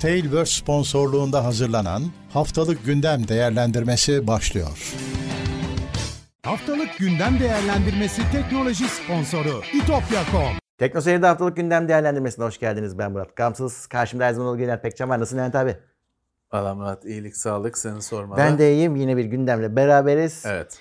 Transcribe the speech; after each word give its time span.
Tailverse 0.00 0.52
sponsorluğunda 0.52 1.44
hazırlanan 1.44 2.02
Haftalık 2.32 2.84
Gündem 2.86 3.28
Değerlendirmesi 3.28 4.26
başlıyor. 4.26 4.92
Haftalık 6.42 6.98
gündem 6.98 7.40
değerlendirmesi 7.40 8.22
teknoloji 8.32 8.84
sponsoru 8.88 9.62
itopya.com. 9.74 10.42
Tekno 10.78 11.00
Seyir'de 11.00 11.26
haftalık 11.26 11.56
gündem 11.56 11.88
değerlendirmesine 11.88 12.44
hoş 12.44 12.58
geldiniz. 12.58 12.98
Ben 12.98 13.12
Murat 13.12 13.34
Kamsız. 13.34 13.86
Karşımda 13.86 14.24
her 14.24 14.32
zaman 14.32 14.48
olduğu 14.48 14.58
Genel 14.58 14.80
Pekcan 14.80 15.08
var. 15.08 15.20
Nasılsın 15.20 15.38
Levent 15.38 15.54
abi? 15.54 15.76
Valla 16.52 16.74
Murat 16.74 17.04
iyilik 17.04 17.36
sağlık 17.36 17.78
seni 17.78 18.02
sormalı. 18.02 18.38
Ben 18.38 18.58
de 18.58 18.72
iyiyim. 18.74 18.96
Yine 18.96 19.16
bir 19.16 19.24
gündemle 19.24 19.76
beraberiz. 19.76 20.42
Evet. 20.46 20.78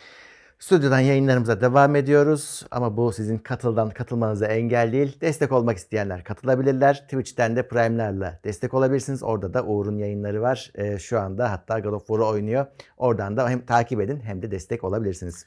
Stüdyodan 0.60 1.00
yayınlarımıza 1.00 1.62
devam 1.62 1.96
ediyoruz. 1.96 2.66
Ama 2.72 2.98
bu 2.98 3.12
sizin 3.12 3.38
katıldan 3.38 3.90
katılmanıza 3.90 4.46
engel 4.46 4.92
değil. 4.92 5.22
Destek 5.22 5.52
olmak 5.52 5.78
isteyenler 5.78 6.24
katılabilirler. 6.24 7.04
Twitch'ten 7.04 7.56
de 7.56 7.68
Prime'lerle 7.68 8.40
destek 8.44 8.74
olabilirsiniz. 8.74 9.24
Orada 9.24 9.54
da 9.54 9.66
Uğur'un 9.66 9.98
yayınları 9.98 10.42
var. 10.42 10.72
Ee, 10.76 11.00
şu 11.00 11.20
anda 11.20 11.52
hatta 11.52 11.80
God 11.80 11.94
of 11.94 12.08
War'u 12.08 12.28
oynuyor. 12.28 12.66
Oradan 12.98 13.38
da 13.38 13.50
hem 13.50 13.66
takip 13.66 14.02
edin 14.02 14.20
hem 14.20 14.42
de 14.42 14.52
destek 14.52 14.84
olabilirsiniz. 14.84 15.46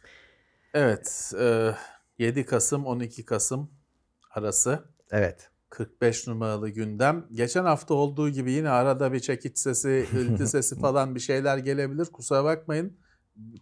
Evet. 0.74 1.32
e, 1.40 1.70
7 2.18 2.46
Kasım 2.46 2.86
12 2.86 3.24
Kasım 3.24 3.70
arası 4.34 4.84
Evet. 5.10 5.50
45 5.70 6.26
numaralı 6.26 6.68
gündem. 6.68 7.26
Geçen 7.32 7.64
hafta 7.64 7.94
olduğu 7.94 8.28
gibi 8.28 8.52
yine 8.52 8.70
arada 8.70 9.12
bir 9.12 9.20
çekiç 9.20 9.58
sesi, 9.58 10.06
hırıltı 10.12 10.46
sesi 10.46 10.78
falan 10.78 11.14
bir 11.14 11.20
şeyler 11.20 11.58
gelebilir. 11.58 12.06
Kusura 12.06 12.44
bakmayın. 12.44 12.96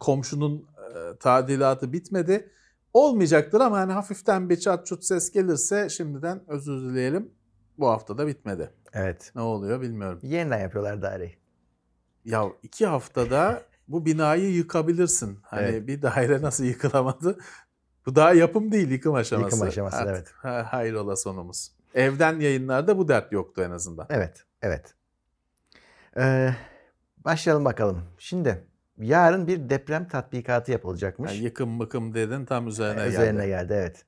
Komşunun 0.00 0.66
tadilatı 1.20 1.92
bitmedi. 1.92 2.50
Olmayacaktır 2.92 3.60
ama 3.60 3.78
hani 3.78 3.92
hafiften 3.92 4.50
bir 4.50 4.56
çat 4.60 4.86
çut 4.86 5.04
ses 5.04 5.30
gelirse 5.32 5.88
şimdiden 5.88 6.40
özür 6.48 6.80
dileyelim. 6.80 7.30
Bu 7.78 7.88
hafta 7.88 8.18
da 8.18 8.26
bitmedi. 8.26 8.70
Evet. 8.92 9.32
Ne 9.34 9.40
oluyor 9.40 9.80
bilmiyorum. 9.80 10.18
Yeniden 10.22 10.58
yapıyorlar 10.58 11.02
daireyi. 11.02 11.36
Ya 12.24 12.44
iki 12.62 12.86
haftada 12.86 13.62
bu 13.88 14.06
binayı 14.06 14.50
yıkabilirsin. 14.54 15.38
Hani 15.42 15.62
Evet. 15.62 15.86
bir 15.86 16.02
daire 16.02 16.42
nasıl 16.42 16.64
yıkılamadı? 16.64 17.38
Bu 18.06 18.14
daha 18.16 18.32
yapım 18.32 18.72
değil 18.72 18.90
yıkım 18.90 19.14
aşaması. 19.14 19.56
Yıkım 19.56 19.68
aşaması, 19.68 19.96
Artık 19.96 20.14
evet. 20.16 20.32
ha- 20.36 20.72
Hayrola 20.72 21.16
sonumuz. 21.16 21.72
Evden 21.94 22.40
yayınlarda 22.40 22.98
bu 22.98 23.08
dert 23.08 23.32
yoktu 23.32 23.62
en 23.66 23.70
azından. 23.70 24.06
Evet. 24.10 24.44
Evet. 24.62 24.94
Ee, 26.16 26.54
başlayalım 27.24 27.64
bakalım. 27.64 28.02
Şimdi 28.18 28.66
yarın 28.98 29.46
bir 29.46 29.68
deprem 29.70 30.08
tatbikatı 30.08 30.72
yapılacakmış. 30.72 31.32
Yani 31.32 31.44
yıkım 31.44 31.70
mıkım 31.70 32.14
dedin 32.14 32.44
tam 32.44 32.68
üzerine, 32.68 33.02
Ee, 33.02 33.08
Üzerine 33.08 33.46
geldi. 33.46 33.68
geldi 33.68 33.72
evet. 33.76 34.04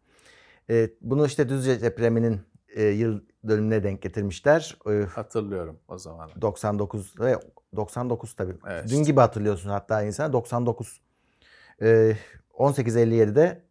Ee, 0.70 0.90
bunu 1.00 1.26
işte 1.26 1.48
Düzce 1.48 1.82
depreminin 1.82 2.40
e, 2.68 2.82
yıl 2.84 3.20
dönümüne 3.48 3.82
denk 3.82 4.02
getirmişler. 4.02 4.76
Ee, 4.90 5.04
Hatırlıyorum 5.14 5.78
o 5.88 5.98
zaman. 5.98 6.30
99 6.40 7.14
ve 7.20 7.36
99 7.76 8.34
tabii. 8.34 8.54
Evet 8.68 8.84
Dün 8.88 8.94
işte. 8.96 9.04
gibi 9.10 9.20
hatırlıyorsun 9.20 9.70
hatta 9.70 10.02
insan 10.02 10.32
99. 10.32 11.00
Ee, 11.82 12.16
1857'de 12.58 13.62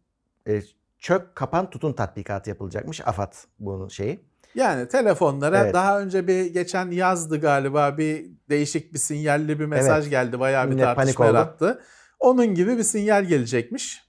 e, 0.48 0.62
çök 0.98 1.34
kapan 1.36 1.70
tutun 1.70 1.92
tatbikatı 1.92 2.50
yapılacakmış. 2.50 3.00
AFAD 3.06 3.32
bunun 3.58 3.88
şeyi. 3.88 4.20
Yani 4.54 4.88
telefonlara 4.88 5.58
Evet. 5.62 5.74
daha 5.74 6.00
önce 6.00 6.26
bir 6.26 6.44
geçen 6.46 6.90
yazdı 6.90 7.40
galiba 7.40 7.98
bir 7.98 8.26
değişik 8.48 8.92
bir 8.92 8.98
sinyalli 8.98 9.60
bir 9.60 9.66
mesaj 9.66 10.02
Evet. 10.04 10.10
geldi. 10.10 10.40
Bayağı 10.40 10.66
bir 10.66 10.74
Millet 10.74 10.84
tartışma 10.96 11.26
yarattı. 11.26 11.82
Onun 12.18 12.46
gibi 12.46 12.78
bir 12.78 12.82
sinyal 12.82 13.24
gelecekmiş. 13.24 14.08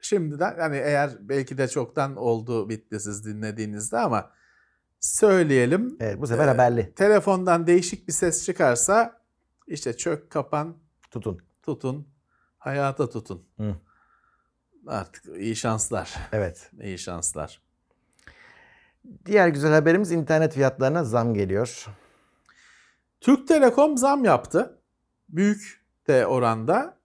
Şimdiden 0.00 0.56
yani 0.58 0.76
eğer 0.76 1.10
belki 1.20 1.58
de 1.58 1.68
çoktan 1.68 2.16
oldu 2.16 2.68
bitti 2.68 3.00
siz 3.00 3.24
dinlediğinizde 3.26 3.98
ama 3.98 4.30
söyleyelim. 5.00 5.96
Evet 6.00 6.20
bu 6.20 6.26
sefer 6.26 6.44
Ee, 6.46 6.50
haberli. 6.50 6.94
Telefondan 6.94 7.66
değişik 7.66 8.08
bir 8.08 8.12
ses 8.12 8.44
çıkarsa 8.46 9.20
işte 9.66 9.96
çök 9.96 10.30
kapan 10.30 10.76
Tutun. 11.10 11.38
tutun 11.62 12.08
hayata 12.58 13.10
tutun. 13.10 13.46
Hı. 13.56 13.74
Artık 14.86 15.24
iyi 15.38 15.56
şanslar. 15.56 16.14
Evet. 16.32 16.70
İyi 16.82 16.98
şanslar. 16.98 17.63
Diğer 19.26 19.48
güzel 19.48 19.72
haberimiz 19.72 20.12
internet 20.12 20.54
fiyatlarına 20.54 21.04
zam 21.04 21.34
geliyor. 21.34 21.86
Türk 23.20 23.48
Telekom 23.48 23.96
zam 23.98 24.24
yaptı. 24.24 24.78
Büyük 25.28 25.84
de 26.08 26.26
oranda. 26.26 26.98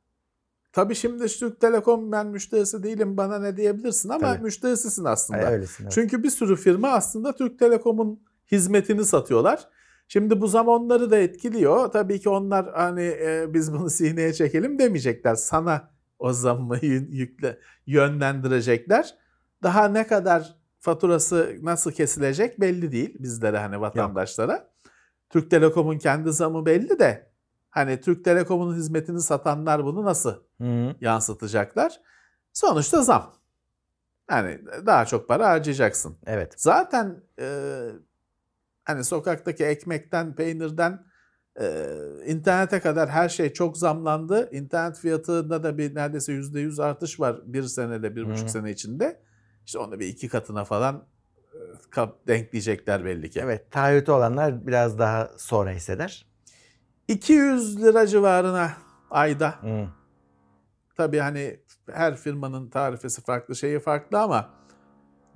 Tabii 0.73 0.95
şimdi 0.95 1.27
Türk 1.27 1.61
Telekom 1.61 2.11
ben 2.11 2.27
müşterisi 2.27 2.83
değilim 2.83 3.17
bana 3.17 3.39
ne 3.39 3.57
diyebilirsin 3.57 4.09
ama 4.09 4.33
Tabii. 4.33 4.43
müşterisisin 4.43 5.05
aslında. 5.05 5.39
Ay, 5.39 5.53
öylesin. 5.53 5.83
evet. 5.83 5.93
Çünkü 5.93 6.23
bir 6.23 6.29
sürü 6.29 6.55
firma 6.55 6.89
aslında 6.89 7.35
Türk 7.35 7.59
Telekom'un 7.59 8.23
hizmetini 8.51 9.05
satıyorlar. 9.05 9.67
Şimdi 10.07 10.41
bu 10.41 10.47
zam 10.47 10.67
onları 10.67 11.11
da 11.11 11.17
etkiliyor. 11.17 11.91
Tabii 11.91 12.19
ki 12.19 12.29
onlar 12.29 12.71
hani 12.73 13.03
e, 13.03 13.45
biz 13.53 13.73
bunu 13.73 13.89
sineye 13.89 14.33
çekelim 14.33 14.79
demeyecekler. 14.79 15.35
Sana 15.35 15.91
o 16.19 16.33
zammı 16.33 16.75
yü- 16.77 17.09
yükle 17.11 17.59
yönlendirecekler. 17.87 19.16
Daha 19.63 19.87
ne 19.87 20.07
kadar 20.07 20.59
faturası 20.79 21.56
nasıl 21.62 21.91
kesilecek 21.91 22.62
belli 22.62 22.91
değil 22.91 23.16
bizlere 23.19 23.57
hani 23.57 23.81
vatandaşlara. 23.81 24.69
Türk 25.29 25.51
Telekom'un 25.51 25.97
kendi 25.97 26.31
zamı 26.31 26.66
belli 26.66 27.00
de 27.00 27.31
hani 27.69 28.01
Türk 28.01 28.25
Telekom'un 28.25 28.75
hizmetini 28.75 29.22
satanlar 29.22 29.85
bunu 29.85 30.06
nasıl 30.06 30.35
Hı 30.62 30.63
hı. 30.63 30.95
yansıtacaklar? 31.01 32.01
Sonuçta 32.53 33.03
zam. 33.03 33.34
Yani 34.31 34.62
daha 34.85 35.06
çok 35.06 35.28
para 35.28 35.50
harcayacaksın. 35.50 36.17
Evet. 36.25 36.53
Zaten 36.57 37.23
e, 37.40 37.79
hani 38.84 39.03
sokaktaki 39.03 39.66
ekmekten, 39.66 40.35
peynirden 40.35 41.03
e, 41.61 41.85
internete 42.25 42.79
kadar 42.79 43.09
her 43.09 43.29
şey 43.29 43.53
çok 43.53 43.78
zamlandı. 43.78 44.50
İnternet 44.51 44.97
fiyatında 44.97 45.63
da 45.63 45.78
bir 45.78 45.96
neredeyse 45.96 46.34
yüzde 46.34 46.59
yüz 46.59 46.79
artış 46.79 47.19
var 47.19 47.41
bir 47.46 47.63
senede, 47.63 48.16
bir 48.16 48.29
buçuk 48.29 48.50
sene 48.50 48.72
içinde. 48.72 49.22
İşte 49.69 49.80
onu 49.80 50.00
bir 50.00 50.07
iki 50.07 50.28
katına 50.28 50.63
falan 50.63 51.06
e, 51.97 52.00
denkleyecekler 52.28 53.06
belli 53.06 53.30
ki. 53.30 53.40
Evet. 53.44 53.72
Taahhütü 53.72 54.12
olanlar 54.12 54.68
biraz 54.68 55.00
daha 55.00 55.31
sonra 55.38 55.72
hisseder. 55.72 56.25
200 57.07 57.84
lira 57.84 58.08
civarına 58.08 58.72
ayda. 59.09 59.56
Hı. 59.62 59.88
Tabii 60.97 61.18
hani 61.19 61.59
her 61.91 62.16
firmanın 62.18 62.69
tarifesi 62.69 63.22
farklı, 63.22 63.56
şeyi 63.56 63.79
farklı 63.79 64.19
ama 64.19 64.50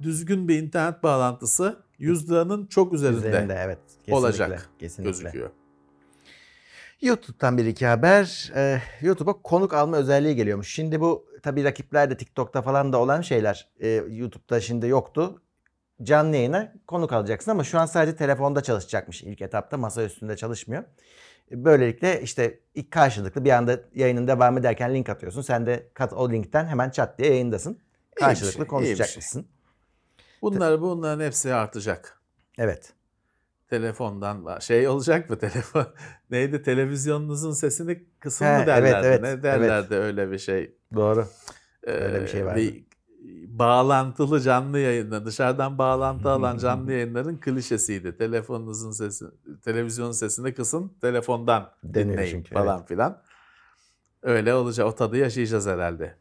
düzgün 0.01 0.47
bir 0.47 0.63
internet 0.63 1.03
bağlantısı 1.03 1.83
100 1.97 2.31
liranın 2.31 2.65
çok 2.65 2.93
üzerinde, 2.93 3.17
Üzerinde 3.17 3.53
evet. 3.53 3.79
Kesinlikle. 3.87 4.15
olacak 4.15 4.69
Kesinlikle. 4.79 5.11
gözüküyor. 5.11 5.49
YouTube'dan 7.01 7.57
bir 7.57 7.65
iki 7.65 7.85
haber. 7.85 8.51
Ee, 8.55 8.81
YouTube'a 9.01 9.41
konuk 9.41 9.73
alma 9.73 9.97
özelliği 9.97 10.35
geliyormuş. 10.35 10.73
Şimdi 10.73 11.01
bu 11.01 11.32
tabii 11.43 11.63
rakiplerde 11.63 12.17
TikTok'ta 12.17 12.61
falan 12.61 12.93
da 12.93 12.97
olan 12.97 13.21
şeyler. 13.21 13.67
Ee, 13.79 13.89
YouTube'da 14.09 14.61
şimdi 14.61 14.87
yoktu. 14.87 15.41
Canlı 16.03 16.35
yayına 16.35 16.73
konuk 16.87 17.13
alacaksın 17.13 17.51
ama 17.51 17.63
şu 17.63 17.79
an 17.79 17.85
sadece 17.85 18.15
telefonda 18.15 18.61
çalışacakmış 18.63 19.23
ilk 19.23 19.41
etapta. 19.41 19.77
Masa 19.77 20.03
üstünde 20.03 20.37
çalışmıyor. 20.37 20.83
Ee, 21.51 21.65
Böylelikle 21.65 22.21
işte 22.21 22.59
karşılıklı 22.89 23.45
bir 23.45 23.49
anda 23.49 23.79
yayının 23.95 24.27
devam 24.27 24.57
ederken 24.57 24.93
link 24.93 25.09
atıyorsun. 25.09 25.41
Sen 25.41 25.65
de 25.65 25.87
kat 25.93 26.13
o 26.13 26.31
linkten 26.31 26.65
hemen 26.65 26.89
çat 26.89 27.19
diye 27.19 27.29
yayındasın. 27.29 27.79
Karşılıklı 28.15 28.53
şey, 28.53 28.61
iyi 28.61 28.63
bir 28.63 28.67
konuşacakmışsın. 28.67 29.47
Bunlar 30.41 30.81
bunların 30.81 31.25
hepsi 31.25 31.53
artacak. 31.53 32.21
Evet. 32.57 32.93
Telefondan 33.73 34.59
şey 34.59 34.87
olacak 34.87 35.29
mı 35.29 35.37
telefon? 35.39 35.85
Neydi 36.29 36.61
televizyonunuzun 36.61 37.51
sesini 37.51 38.05
kısın 38.19 38.47
mı 38.47 38.53
evet, 38.57 38.67
derlerdi? 38.67 39.07
evet, 39.07 39.21
ne 39.21 39.43
derlerdi 39.43 39.95
öyle 39.95 40.31
bir 40.31 40.37
şey? 40.37 40.77
Doğru. 40.95 41.25
Ee, 41.83 41.91
Öyle 41.91 42.21
bir 42.21 42.27
şey 42.27 42.45
vardı. 42.45 42.61
bağlantılı 43.47 44.41
canlı 44.41 44.79
yayında 44.79 45.25
dışarıdan 45.25 45.77
bağlantı 45.77 46.29
alan 46.29 46.57
canlı 46.57 46.91
yayınların 46.91 47.37
klişesiydi. 47.37 48.17
Telefonunuzun 48.17 48.91
sesi, 48.91 49.25
televizyonun 49.65 50.11
sesini 50.11 50.53
kısın, 50.53 50.91
telefondan 51.01 51.71
Deniyor 51.83 52.17
dinleyin 52.17 52.31
çünkü, 52.31 52.53
falan 52.53 52.85
filan. 52.85 53.21
Öyle 54.21 54.53
olacak. 54.53 54.87
O 54.87 54.95
tadı 54.95 55.17
yaşayacağız 55.17 55.67
herhalde. 55.67 56.15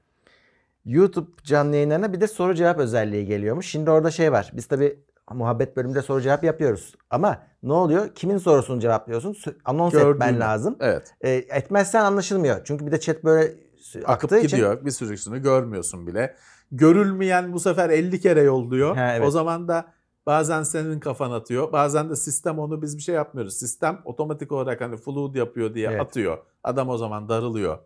YouTube 0.85 1.31
canlı 1.45 1.77
yayınlarına 1.77 2.13
bir 2.13 2.21
de 2.21 2.27
soru 2.27 2.55
cevap 2.55 2.79
özelliği 2.79 3.27
geliyormuş. 3.27 3.67
Şimdi 3.67 3.91
orada 3.91 4.11
şey 4.11 4.33
var. 4.33 4.51
Biz 4.55 4.67
tabii 4.67 4.99
muhabbet 5.35 5.77
bölümünde 5.77 6.03
soru 6.03 6.21
cevap 6.21 6.45
yapıyoruz. 6.45 6.95
Ama 7.11 7.39
ne 7.63 7.73
oluyor? 7.73 8.09
Kimin 8.15 8.39
sorusunu 8.39 8.81
cevaplıyorsun? 8.81 9.37
Anons 9.65 9.93
Gördüğünü. 9.93 10.11
etmen 10.15 10.41
lazım. 10.41 10.77
Evet. 10.81 11.15
E, 11.21 11.31
etmezsen 11.31 12.05
anlaşılmıyor. 12.05 12.61
Çünkü 12.65 12.87
bir 12.87 12.93
de 12.93 13.01
chat 13.01 13.25
böyle 13.25 13.55
Akıp 13.95 14.09
aktığı 14.11 14.39
için. 14.39 14.49
gidiyor. 14.49 14.85
Bir 14.85 14.91
sürüsünü 14.91 15.43
görmüyorsun 15.43 16.07
bile. 16.07 16.37
Görülmeyen 16.73 17.53
bu 17.53 17.61
sefer 17.61 17.91
50 17.91 18.21
kere 18.21 18.43
yolluyor. 18.43 18.97
Ha, 18.97 19.13
evet. 19.17 19.27
O 19.27 19.31
zaman 19.31 19.69
da 19.69 19.85
bazen 20.27 20.63
senin 20.63 21.01
kafan 21.01 21.31
atıyor. 21.31 21.73
Bazen 21.73 22.11
de 22.11 22.17
sistem 22.17 22.59
onu 22.59 22.83
biz 22.83 22.97
bir 22.97 23.03
şey 23.03 23.15
yapmıyoruz. 23.15 23.55
Sistem 23.59 23.99
otomatik 24.05 24.53
olarak 24.53 24.81
hani 24.81 24.97
flood 24.97 25.35
yapıyor 25.35 25.75
diye 25.75 25.89
Evet. 25.89 26.01
atıyor. 26.01 26.39
Adam 26.65 26.89
o 26.89 26.97
zaman 26.99 27.29
darılıyor. 27.29 27.79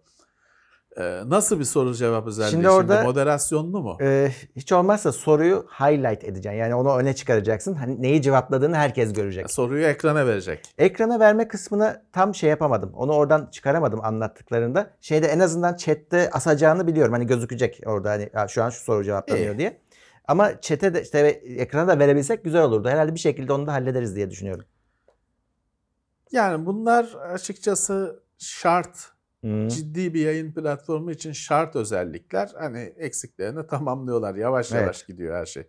Ee, 1.01 1.23
nasıl 1.27 1.59
bir 1.59 1.65
soru 1.65 1.95
cevap 1.95 2.27
özelliği 2.27 2.51
Şimdi 2.51 2.63
şimdi, 2.65 2.75
orada- 2.75 3.03
moderasyonlu 3.03 3.83
mu? 3.83 3.99
Ee, 4.01 4.33
hiç 4.57 4.73
olmazsa 4.73 5.13
soruyu 5.13 5.67
highlight 5.81 6.25
edeceksin. 6.25 6.59
Yani 6.59 6.75
onu 6.75 6.97
öne 6.97 7.15
çıkaracaksın. 7.15 7.75
Hani 7.75 8.03
neyi 8.03 8.23
cevapladığını 8.23 8.77
herkes 8.77 9.13
görecek. 9.13 9.51
Soruyu 9.51 9.85
ekrana 9.87 10.27
verecek. 10.27 10.75
Ekrana 10.79 11.21
verme 11.21 11.49
kısmını 11.49 12.03
tam 12.13 12.35
şey 12.35 12.51
yapamadım. 12.51 12.93
Onu 12.95 13.13
oradan 13.13 13.49
çıkaramadım 13.53 14.01
anlattıklarında. 14.05 14.91
Şeyde 15.01 15.27
en 15.27 15.39
azından 15.39 15.77
chatte 15.77 16.31
asacağını 16.31 16.87
biliyorum. 16.87 17.13
Hani 17.13 17.27
gözükecek 17.27 17.81
orada 17.87 18.11
hani 18.11 18.31
"Ya 18.35 18.49
şu 18.49 18.63
an 18.65 18.71
şu 18.71 18.81
soru 18.85 19.05
cevaplanıyor 19.05 19.55
İyi. 19.55 19.59
diye. 19.59 19.81
Ama 20.29 20.61
chat'e 20.61 20.95
de 20.95 21.03
işte 21.03 21.19
ekrana 21.59 21.89
da 21.89 21.99
verebilsek 21.99 22.45
güzel 22.45 22.63
olurdu. 22.63 22.89
Herhalde 22.89 23.15
bir 23.15 23.21
şekilde 23.21 23.53
onu 23.53 23.67
da 23.67 23.73
hallederiz 23.73 24.17
diye 24.17 24.31
düşünüyorum. 24.31 24.65
Yani 26.33 26.67
bunlar 26.67 27.05
açıkçası 27.33 28.23
şart. 28.39 29.16
Hı. 29.47 29.69
Ciddi 29.69 30.15
bir 30.15 30.21
yayın 30.21 30.53
platformu 30.53 31.11
için 31.11 31.33
şart 31.33 31.77
özellikler. 31.77 32.51
Hani 32.59 32.79
eksiklerini 32.97 33.67
tamamlıyorlar. 33.67 34.35
Yavaş 34.35 34.73
Evet. 34.73 34.83
yavaş 34.83 35.07
gidiyor 35.07 35.37
her 35.37 35.47
şey. 35.47 35.63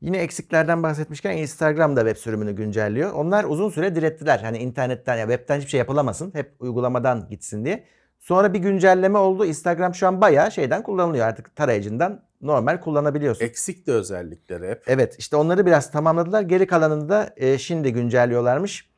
Yine 0.00 0.18
eksiklerden 0.18 0.82
bahsetmişken 0.82 1.36
Instagram 1.36 1.96
da 1.96 2.00
web 2.00 2.16
sürümünü 2.16 2.52
güncelliyor. 2.52 3.12
Onlar 3.12 3.44
uzun 3.44 3.70
süre 3.70 3.94
direttiler. 3.94 4.38
Hani 4.38 4.58
internetten 4.58 5.16
ya 5.16 5.26
webten 5.26 5.56
hiçbir 5.58 5.70
şey 5.70 5.78
yapılamasın. 5.78 6.34
Hep 6.34 6.54
uygulamadan 6.58 7.28
gitsin 7.30 7.64
diye. 7.64 7.84
Sonra 8.18 8.52
bir 8.52 8.58
güncelleme 8.58 9.18
oldu. 9.18 9.44
Instagram 9.44 9.94
şu 9.94 10.06
an 10.06 10.20
bayağı 10.20 10.52
şeyden 10.52 10.82
kullanılıyor 10.82 11.26
artık 11.26 11.56
tarayıcından 11.56 12.22
normal 12.40 12.80
kullanabiliyorsun. 12.80 13.44
Eksik 13.44 13.86
de 13.86 13.92
özellikleri 13.92 14.68
hep. 14.68 14.82
Evet 14.86 15.14
işte 15.18 15.36
onları 15.36 15.66
biraz 15.66 15.90
tamamladılar. 15.90 16.42
Geri 16.42 16.66
kalanını 16.66 17.08
da 17.08 17.34
e, 17.36 17.58
şimdi 17.58 17.92
güncelliyorlarmış. 17.92 18.89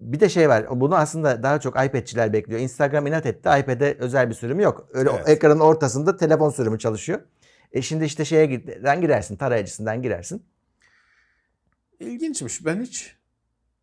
Bir 0.00 0.20
de 0.20 0.28
şey 0.28 0.48
var. 0.48 0.80
Bunu 0.80 0.96
aslında 0.96 1.42
daha 1.42 1.60
çok 1.60 1.84
iPad'çiler 1.84 2.32
bekliyor. 2.32 2.60
Instagram 2.60 3.06
inat 3.06 3.26
etti. 3.26 3.48
iPad'e 3.60 3.96
özel 3.98 4.28
bir 4.28 4.34
sürümü 4.34 4.62
yok. 4.62 4.88
Öyle 4.92 5.10
Evet. 5.10 5.28
ekranın 5.28 5.60
ortasında 5.60 6.16
telefon 6.16 6.50
sürümü 6.50 6.78
çalışıyor. 6.78 7.20
E 7.72 7.82
şimdi 7.82 8.04
işte 8.04 8.24
şeye 8.24 8.46
gir- 8.46 9.00
girersin, 9.00 9.36
tarayıcısından 9.36 10.02
girersin. 10.02 10.42
İlginçmiş. 12.00 12.64
Ben 12.66 12.80
hiç 12.80 13.16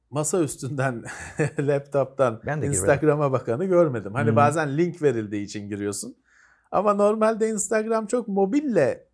masa 0.10 0.40
üstünden, 0.42 1.04
laptop'tan. 1.60 2.42
Instagram'a 2.64 3.32
bakanı 3.32 3.66
görmedim. 3.66 4.14
Hani 4.14 4.32
Hı. 4.32 4.36
bazen 4.36 4.78
link 4.78 5.02
verildiği 5.02 5.46
için 5.46 5.70
giriyorsun. 5.70 6.16
Ama 6.72 6.94
normalde 6.94 7.50
Instagram 7.50 8.08
çok 8.08 8.28
mobille 8.28 9.08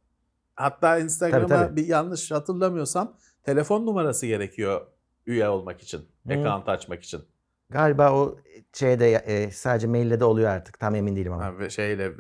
hatta 0.56 0.98
Instagram'a 1.00 1.76
bir 1.76 1.88
yanlış 1.88 2.32
hatırlamıyorsam 2.32 3.18
telefon 3.44 3.86
numarası 3.86 4.26
gerekiyor 4.26 4.82
üye 5.26 5.50
olmak 5.50 5.82
için, 5.82 6.08
Hı. 6.28 6.34
account 6.34 6.70
açmak 6.70 7.04
için. 7.04 7.22
Galiba 7.70 8.14
o 8.14 8.40
şeyde 8.74 9.12
e, 9.12 9.52
sadece 9.52 9.88
maille 9.88 10.20
de 10.20 10.26
oluyor 10.26 10.50
artık. 10.50 10.80
Tam 10.80 10.96
emin 10.96 11.16
değilim 11.16 11.34
ama. 11.34 11.60
Ve 11.60 11.70
şeyle 11.70 12.06
e, 12.06 12.14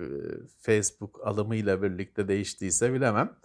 Facebook 0.61 1.27
alımıyla 1.27 1.81
birlikte 1.81 2.27
değiştiyse 2.27 2.93
bilemem. 2.93 3.37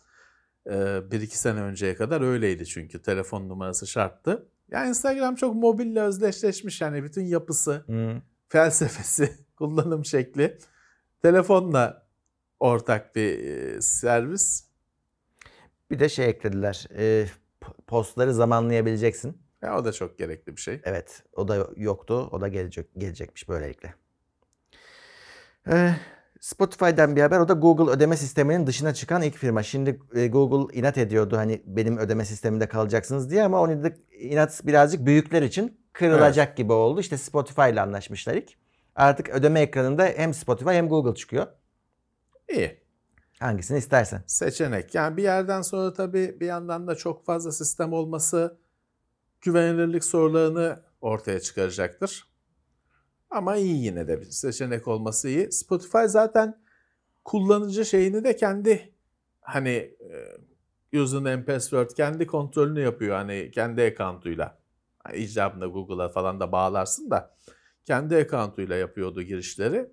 Ee, 0.71 1.11
bir 1.11 1.21
iki 1.21 1.39
sene 1.39 1.61
önceye 1.61 1.95
kadar 1.95 2.21
öyleydi 2.21 2.67
çünkü 2.67 3.03
telefon 3.03 3.49
numarası 3.49 3.87
şarttı. 3.87 4.49
Ya 4.69 4.87
Instagram 4.87 5.35
çok 5.35 5.55
mobille 5.55 6.01
özdeşleşmiş 6.01 6.81
yani 6.81 7.05
bütün 7.05 7.23
yapısı, 7.23 7.85
Hı. 7.87 8.23
felsefesi, 8.49 9.47
kullanım 9.57 10.05
şekli 10.05 10.59
telefonla 11.23 12.07
ortak 12.61 13.17
bir 13.17 13.39
e, 13.39 13.83
servis. 13.83 14.67
Bir 15.91 15.99
de 15.99 16.09
şey 16.09 16.29
eklediler. 16.29 16.89
E, 16.99 17.27
postları 17.87 18.35
zamanlayabileceksin. 18.35 19.46
Ya 19.67 19.79
o 19.79 19.85
da 19.85 19.93
çok 19.93 20.19
gerekli 20.19 20.57
bir 20.57 20.61
şey. 20.61 20.81
Evet, 20.85 21.23
o 21.33 21.49
da 21.49 21.69
yoktu. 21.77 22.29
O 22.33 22.41
da 22.41 22.49
gelecek 22.49 22.87
gelecekmiş 22.99 23.49
böylelikle. 23.49 23.95
Ee, 25.69 25.95
Spotify'dan 26.41 27.17
bir 27.17 27.23
haber. 27.23 27.41
O 27.41 27.49
da 27.49 27.53
Google 27.53 27.93
ödeme 27.93 28.17
sisteminin 28.17 28.67
dışına 28.67 28.95
çıkan 28.95 29.23
ilk 29.23 29.37
firma. 29.37 29.63
Şimdi 29.63 30.01
e, 30.15 30.29
Google 30.29 30.79
inat 30.79 30.99
ediyordu 30.99 31.37
hani 31.37 31.63
benim 31.67 31.99
ödeme 31.99 32.25
sisteminde 32.25 32.69
kalacaksınız 32.69 33.31
diye 33.31 33.43
ama 33.43 33.61
onu 33.61 33.85
da 33.85 33.91
inat 34.19 34.67
birazcık 34.67 35.07
büyükler 35.07 35.43
için 35.43 35.81
kırılacak 35.93 36.57
gibi 36.57 36.73
oldu. 36.73 37.01
İşte 37.01 37.17
Spotify 37.17 37.71
ile 37.71 37.81
anlaşmışlar 37.81 38.35
ilk. 38.35 38.51
Artık 38.95 39.29
ödeme 39.29 39.61
ekranında 39.61 40.05
hem 40.05 40.35
Spotify 40.35 40.71
hem 40.71 40.89
Google 40.89 41.15
çıkıyor. 41.15 41.47
İyi. 42.49 42.81
Hangisini 43.41 43.79
istersen. 43.79 44.23
Seçenek. 44.27 44.95
Yani 44.95 45.17
bir 45.17 45.23
yerden 45.23 45.63
sonra 45.63 45.93
tabii 45.93 46.41
bir 46.41 46.47
yandan 46.47 46.87
da 46.87 46.95
çok 46.95 47.25
fazla 47.25 47.53
sistem 47.53 47.93
olması 47.93 48.66
güvenilirlik 49.41 50.05
sorularını 50.05 50.83
ortaya 51.01 51.41
çıkaracaktır. 51.41 52.29
Ama 53.31 53.57
iyi 53.57 53.85
yine 53.85 54.09
de 54.09 54.21
bir 54.21 54.25
seçenek 54.25 54.89
olması 54.89 55.29
iyi. 55.29 55.53
Spotify 55.53 56.05
zaten 56.07 56.63
kullanıcı 57.25 57.85
şeyini 57.85 58.25
de 58.25 58.37
kendi 58.37 58.95
hani 59.41 59.97
e, 60.93 60.99
username 61.01 61.45
password 61.45 61.91
kendi 61.91 62.27
kontrolünü 62.27 62.81
yapıyor 62.81 63.17
hani 63.17 63.51
kendi 63.51 63.83
account'uyla. 63.83 64.59
Yani 65.07 65.19
icabında 65.19 65.67
Google'a 65.67 66.09
falan 66.09 66.41
da 66.41 66.53
bağlarsın 66.53 67.11
da 67.11 67.37
kendi 67.85 68.17
account'uyla 68.17 68.77
yapıyordu 68.77 69.23
girişleri. 69.23 69.91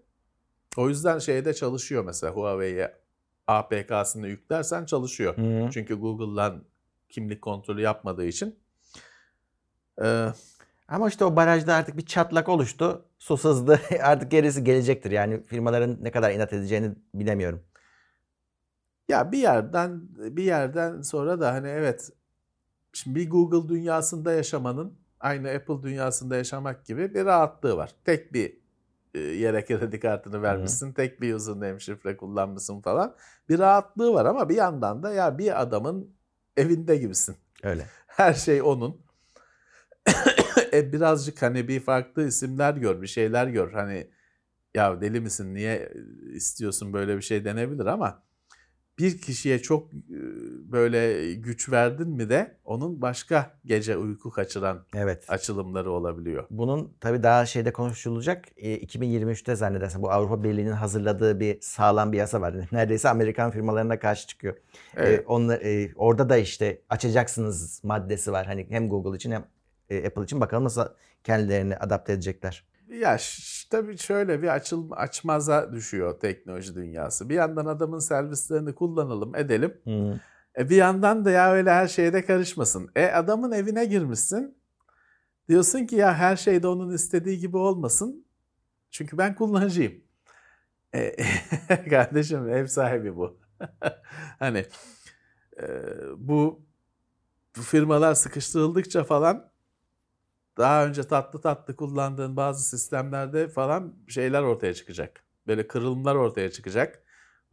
O 0.78 0.90
yüzden 0.90 1.20
şeyde 1.20 1.54
çalışıyor 1.54 2.04
mesela 2.06 2.34
Huawei'ye 2.34 3.04
APK'sını 3.48 4.28
yüklersen 4.28 4.86
çalışıyor. 4.86 5.38
Hı. 5.38 5.70
Çünkü 5.74 5.96
Google'dan 5.96 6.64
kimlik 7.10 7.42
kontrolü 7.42 7.82
yapmadığı 7.82 8.26
için. 8.26 8.63
Ee, 10.02 10.28
Ama 10.88 11.08
işte 11.08 11.26
o 11.26 11.36
barajda 11.36 11.76
artık 11.76 11.98
bir 11.98 12.06
çatlak 12.06 12.50
oluştu. 12.50 13.06
Su 13.20 13.38
sızdı. 13.38 13.80
artık 14.04 14.32
gerisi 14.32 14.64
gelecektir. 14.64 15.12
Yani 15.12 15.44
firmaların 15.46 15.98
ne 16.02 16.12
kadar 16.12 16.32
inat 16.32 16.54
edeceğini 16.54 16.96
bilemiyorum. 17.16 17.64
ya 19.10 19.32
bir 19.32 19.38
yerden 19.38 20.02
bir 20.18 20.44
yerden 20.44 21.02
sonra 21.02 21.40
da 21.40 21.54
hani 21.54 21.68
evet 21.68 22.12
şimdi 22.94 23.20
bir 23.20 23.30
Google 23.30 23.70
dünyasında 23.70 24.32
yaşamanın 24.34 24.94
aynı 25.20 25.50
Apple 25.50 25.84
dünyasında 25.84 26.36
yaşamak 26.36 26.86
gibi 26.86 27.14
bir 27.14 27.26
rahatlığı 27.26 27.78
var. 27.78 27.92
Tek 28.06 28.34
bir 28.34 28.58
e, 29.14 29.20
yere 29.20 29.66
kredi 29.66 30.00
kartını 30.00 30.42
vermişsin, 30.42 30.94
tek 30.94 31.22
bir 31.22 31.34
username 31.34 31.80
şifre 31.80 32.18
kullanmışsın 32.18 32.82
falan. 32.82 33.16
Bir 33.50 33.60
rahatlığı 33.60 34.14
var 34.14 34.26
ama 34.26 34.50
bir 34.50 34.56
yandan 34.56 35.04
da 35.04 35.14
ya 35.14 35.38
bir 35.38 35.62
adamın 35.62 36.16
evinde 36.58 36.98
gibisin. 36.98 37.36
Öyle. 37.64 37.86
Her 38.08 38.34
şey 38.34 38.62
onun. 38.62 39.03
e 40.74 40.94
birazcık 40.94 41.42
hani 41.42 41.68
bir 41.68 41.80
farklı 41.80 42.28
isimler 42.28 42.74
gör, 42.74 43.02
bir 43.02 43.08
şeyler 43.08 43.48
gör. 43.48 43.72
Hani 43.74 44.08
ya 44.76 45.02
deli 45.02 45.22
misin, 45.22 45.56
niye 45.56 45.94
istiyorsun 46.34 46.94
böyle 46.94 47.18
bir 47.18 47.22
şey 47.22 47.46
denebilir 47.46 47.86
ama 47.86 48.24
bir 49.00 49.22
kişiye 49.22 49.60
çok 49.60 49.94
e, 49.94 50.20
böyle 50.72 51.34
güç 51.34 51.72
verdin 51.72 52.10
mi 52.10 52.30
de 52.30 52.58
onun 52.66 53.02
başka 53.02 53.60
gece 53.66 53.98
uyku 53.98 54.30
kaçıran 54.30 54.86
Evet. 54.96 55.26
açılımları 55.28 55.92
olabiliyor. 55.92 56.46
Bunun 56.50 56.94
tabii 57.00 57.24
daha 57.24 57.46
şeyde 57.46 57.74
konuşulacak. 57.74 58.46
E, 58.58 58.78
2023'te 58.78 59.56
zannedersem 59.56 60.02
bu 60.02 60.12
Avrupa 60.12 60.44
Birliği'nin 60.44 60.72
hazırladığı 60.72 61.40
bir 61.40 61.58
sağlam 61.62 62.12
bir 62.12 62.18
yasa 62.18 62.42
var. 62.42 62.56
Neredeyse 62.72 63.10
Amerikan 63.10 63.52
firmalarına 63.52 64.00
karşı 64.00 64.28
çıkıyor. 64.28 64.58
Evet. 64.96 65.20
E, 65.20 65.24
onlar, 65.28 65.62
e, 65.62 65.92
orada 65.96 66.30
da 66.30 66.38
işte 66.38 66.82
açacaksınız 66.90 67.84
maddesi 67.84 68.32
var. 68.32 68.46
Hani 68.46 68.66
hem 68.70 68.90
Google 68.90 69.18
için 69.18 69.32
hem 69.32 69.46
e, 69.90 70.08
Apple 70.08 70.24
için 70.24 70.42
bakalım 70.42 70.64
nasıl 70.64 70.86
kendilerini 71.24 71.78
adapte 71.78 72.14
edecekler. 72.14 72.64
Ya 72.90 73.18
tabii 73.70 73.98
şöyle 73.98 74.42
bir 74.42 74.48
açıl 74.48 74.92
açmaza 74.92 75.74
düşüyor 75.74 76.20
teknoloji 76.20 76.76
dünyası. 76.76 77.30
Bir 77.30 77.36
yandan 77.36 77.66
adamın 77.66 78.00
servislerini 78.00 78.76
kullanalım, 78.76 79.36
edelim. 79.36 79.78
Hı. 79.84 80.20
E 80.58 80.70
bir 80.70 80.76
yandan 80.76 81.26
da 81.26 81.32
ya 81.32 81.54
öyle 81.54 81.72
her 81.72 81.88
şeyde 81.88 82.26
karışmasın. 82.26 82.92
E 82.96 83.06
adamın 83.06 83.52
evine 83.52 83.86
girmişsin. 83.86 84.58
Diyorsun 85.50 85.86
ki 85.86 85.96
ya 85.96 86.14
her 86.14 86.36
şey 86.36 86.64
de 86.64 86.68
onun 86.68 86.94
istediği 86.94 87.40
gibi 87.40 87.58
olmasın. 87.58 88.26
Çünkü 88.92 89.18
ben 89.18 89.36
kullanıcıyım. 89.36 90.04
E, 90.94 91.16
kardeşim 91.90 92.50
ev 92.50 92.68
sahibi 92.68 93.16
bu. 93.16 93.40
hani 94.40 94.66
e, 95.62 95.68
bu, 96.18 96.62
bu 97.58 97.62
firmalar 97.62 98.14
sıkıştırıldıkça 98.14 99.04
falan 99.04 99.53
daha 100.58 100.86
önce 100.86 101.04
tatlı 101.04 101.42
tatlı 101.42 101.76
kullandığın 101.76 102.38
bazı 102.38 102.70
sistemlerde 102.70 103.48
falan 103.48 103.96
şeyler 104.08 104.42
ortaya 104.42 104.74
çıkacak. 104.74 105.24
Böyle 105.48 105.68
kırılımlar 105.68 106.16
ortaya 106.16 106.52
çıkacak. 106.52 107.04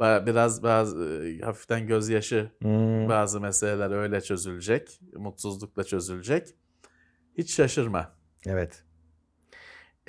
Biraz 0.01 0.63
bazı 0.63 1.29
hafiften 1.45 1.87
gözyaşı 1.87 2.51
Hı. 2.63 2.69
bazı 3.09 3.41
meseleler 3.41 3.91
öyle 3.91 4.21
çözülecek. 4.21 5.01
Mutsuzlukla 5.17 5.85
çözülecek. 5.85 6.55
Hiç 7.39 7.55
şaşırma. 7.55 8.13
Evet. 8.47 8.85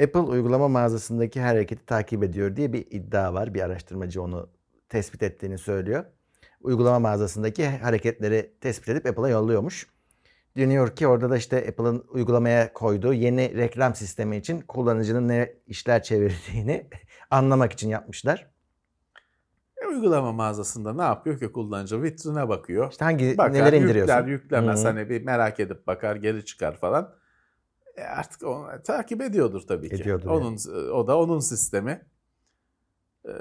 Apple 0.03 0.19
uygulama 0.19 0.67
mağazasındaki 0.67 1.41
her 1.41 1.47
hareketi 1.47 1.85
takip 1.85 2.23
ediyor 2.23 2.55
diye 2.55 2.73
bir 2.73 2.87
iddia 2.91 3.33
var. 3.33 3.53
Bir 3.53 3.61
araştırmacı 3.61 4.21
onu 4.21 4.49
tespit 4.89 5.23
ettiğini 5.23 5.57
söylüyor. 5.57 6.05
Uygulama 6.61 6.99
mağazasındaki 6.99 7.67
hareketleri 7.67 8.53
tespit 8.61 8.89
edip 8.89 9.05
Apple'a 9.05 9.29
yolluyormuş. 9.29 9.87
Deniyor 10.57 10.95
ki 10.95 11.07
orada 11.07 11.29
da 11.29 11.37
işte 11.37 11.57
Apple'ın 11.69 12.05
uygulamaya 12.09 12.73
koyduğu 12.73 13.13
yeni 13.13 13.57
reklam 13.57 13.95
sistemi 13.95 14.37
için 14.37 14.61
kullanıcının 14.61 15.27
ne 15.27 15.53
işler 15.67 16.03
çevirdiğini 16.03 16.87
anlamak 17.31 17.73
için 17.73 17.89
yapmışlar. 17.89 18.51
E, 19.83 19.87
uygulama 19.87 20.31
mağazasında 20.31 20.93
ne 20.93 21.01
yapıyor 21.01 21.39
ki 21.39 21.51
kullanıcı? 21.51 22.03
Vitrine 22.03 22.49
bakıyor. 22.49 22.91
İşte 22.91 23.05
hangi 23.05 23.37
Bakar, 23.37 23.53
neleri 23.53 23.77
indiriyorsun? 23.77 24.13
yükler, 24.13 24.27
yüklemez. 24.27 24.83
Hı. 24.83 24.87
Hani 24.87 25.09
bir 25.09 25.23
merak 25.23 25.59
edip 25.59 25.87
bakar, 25.87 26.15
geri 26.15 26.45
çıkar 26.45 26.77
falan. 26.77 27.15
E 27.97 28.01
artık 28.01 28.43
onu 28.43 28.67
takip 28.83 29.21
ediyordur 29.21 29.61
tabii 29.67 29.89
ki. 29.89 29.95
Ediyordur 29.95 30.29
onun 30.29 30.57
o 30.91 31.07
da 31.07 31.19
onun 31.19 31.39
sistemi. 31.39 32.05
E, 33.25 33.31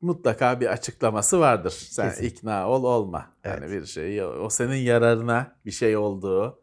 mutlaka 0.00 0.60
bir 0.60 0.66
açıklaması 0.66 1.40
vardır. 1.40 1.70
Sen 1.90 2.08
Kesin. 2.08 2.24
ikna 2.24 2.68
ol 2.68 2.84
olma. 2.84 3.26
Yani 3.44 3.64
Evet. 3.64 3.82
bir 3.82 3.86
şey 3.86 4.24
o 4.24 4.50
senin 4.50 4.76
yararına 4.76 5.56
bir 5.66 5.70
şey 5.70 5.96
olduğu 5.96 6.60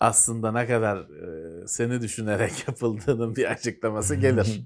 aslında 0.00 0.52
ne 0.52 0.66
kadar 0.66 0.96
e, 0.96 1.66
seni 1.66 2.00
düşünerek 2.00 2.64
yapıldığının 2.68 3.36
bir 3.36 3.50
açıklaması 3.50 4.14
gelir. 4.14 4.62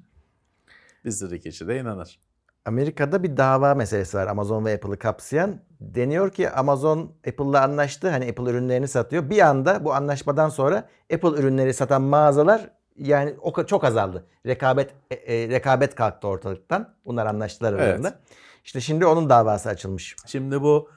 bir 1.04 1.10
sürü 1.10 1.40
kişi 1.40 1.68
de 1.68 1.80
inanır. 1.80 2.20
Amerika'da 2.66 3.22
bir 3.22 3.36
dava 3.36 3.74
meselesi 3.74 4.16
var 4.16 4.26
Amazon 4.26 4.64
ve 4.64 4.74
Apple'ı 4.74 4.98
kapsayan. 4.98 5.60
Deniyor 5.80 6.30
ki 6.30 6.50
Amazon 6.50 7.12
Apple'la 7.28 7.62
anlaştı. 7.62 8.10
Hani 8.10 8.28
Apple 8.30 8.50
ürünlerini 8.50 8.88
satıyor. 8.88 9.30
Bir 9.30 9.38
anda 9.38 9.84
bu 9.84 9.94
anlaşmadan 9.94 10.48
sonra 10.48 10.88
Apple 11.14 11.28
ürünleri 11.40 11.74
satan 11.74 12.02
mağazalar 12.02 12.70
yani 12.96 13.34
o 13.42 13.64
çok 13.66 13.84
azaldı. 13.84 14.26
Rekabet 14.46 14.94
e, 15.10 15.14
e, 15.14 15.48
rekabet 15.48 15.94
kalktı 15.94 16.28
ortalıktan. 16.28 16.94
Bunlar 17.04 17.26
anlaştılar 17.26 17.72
Evet. 17.72 17.82
aralarında. 17.82 18.20
İşte 18.64 18.80
şimdi 18.80 19.06
onun 19.06 19.30
davası 19.30 19.68
açılmış. 19.68 20.16
Şimdi 20.26 20.62
bu 20.62 20.88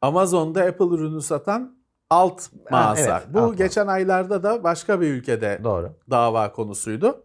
Amazon'da 0.00 0.62
Apple 0.62 0.84
ürünü 0.84 1.22
satan 1.22 1.78
alt 2.10 2.42
mağaza. 2.70 3.00
evet, 3.18 3.34
bu 3.34 3.40
alt 3.40 3.58
geçen 3.58 3.86
aylarda 3.86 4.42
da 4.42 4.64
başka 4.64 5.00
bir 5.00 5.06
ülkede 5.06 5.60
Doğru. 5.64 5.92
dava 6.10 6.52
konusuydu. 6.52 7.24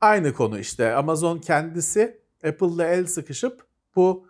Aynı 0.00 0.32
konu 0.32 0.58
işte 0.58 0.94
Amazon 0.94 1.38
kendisi 1.38 2.20
Apple'la 2.48 2.86
el 2.86 3.06
sıkışıp 3.06 3.66
bu 3.96 4.28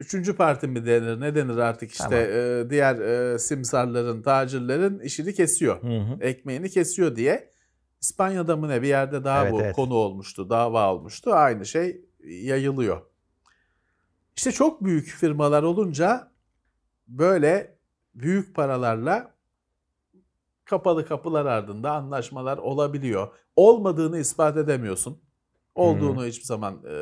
üçüncü 0.00 0.36
parti 0.36 0.68
mi 0.68 0.86
denir 0.86 1.20
ne 1.20 1.34
denir 1.34 1.56
artık 1.56 1.90
işte 1.90 2.04
Tamam. 2.08 2.66
e, 2.66 2.70
diğer 2.70 2.96
e, 3.00 3.38
simsarların, 3.38 4.22
tacirlerin 4.22 4.98
işini 4.98 5.34
kesiyor. 5.34 5.82
Hı 5.82 5.86
hı. 5.86 6.20
Ekmeğini 6.20 6.70
kesiyor 6.70 7.16
diye 7.16 7.55
İspanya'da 8.00 8.56
mı 8.56 8.68
ne 8.68 8.82
bir 8.82 8.88
yerde 8.88 9.24
daha 9.24 9.42
Evet, 9.42 9.52
bu 9.52 9.62
evet. 9.62 9.76
konu 9.76 9.94
olmuştu, 9.94 10.50
dava 10.50 10.94
olmuştu. 10.94 11.32
Aynı 11.32 11.66
şey 11.66 12.04
yayılıyor. 12.24 13.02
İşte 14.36 14.52
çok 14.52 14.84
büyük 14.84 15.06
firmalar 15.06 15.62
olunca 15.62 16.32
böyle 17.08 17.78
büyük 18.14 18.54
paralarla 18.54 19.34
kapalı 20.64 21.06
kapılar 21.06 21.46
ardında 21.46 21.92
anlaşmalar 21.92 22.58
olabiliyor. 22.58 23.28
Olmadığını 23.56 24.18
ispat 24.18 24.56
edemiyorsun. 24.56 25.22
Olduğunu 25.74 26.26
hiçbir 26.26 26.44
zaman 26.44 26.82
e, 26.84 26.96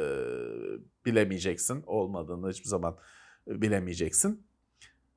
bilemeyeceksin. 1.07 1.83
Olmadığını 1.87 2.51
hiçbir 2.51 2.69
zaman 2.69 2.97
bilemeyeceksin. 3.47 4.47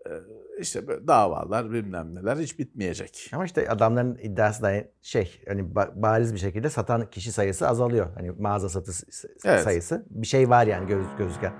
E, 0.10 0.62
işte 0.62 0.88
böyle 0.88 1.08
davalar 1.08 1.72
bilmem 1.72 2.16
neler 2.16 2.38
hiç 2.38 2.60
bitmeyecek. 2.60 3.30
Ama 3.34 3.46
işte 3.46 3.70
adamların 3.70 4.16
iddiası 4.22 4.64
da 4.64 4.74
şey 5.02 5.42
hani 5.48 5.62
ba- 5.62 6.02
bariz 6.02 6.34
bir 6.34 6.40
şekilde 6.40 6.70
satan 6.70 7.10
kişi 7.10 7.32
sayısı 7.32 7.68
azalıyor. 7.68 8.08
Hani 8.16 8.32
mağaza 8.32 8.70
satış 8.70 9.04
Evet. 9.46 9.62
sayısı. 9.64 10.06
Bir 10.10 10.28
şey 10.28 10.50
var 10.50 10.68
yani 10.68 10.88
göz, 10.88 11.06
gözüken. 11.18 11.54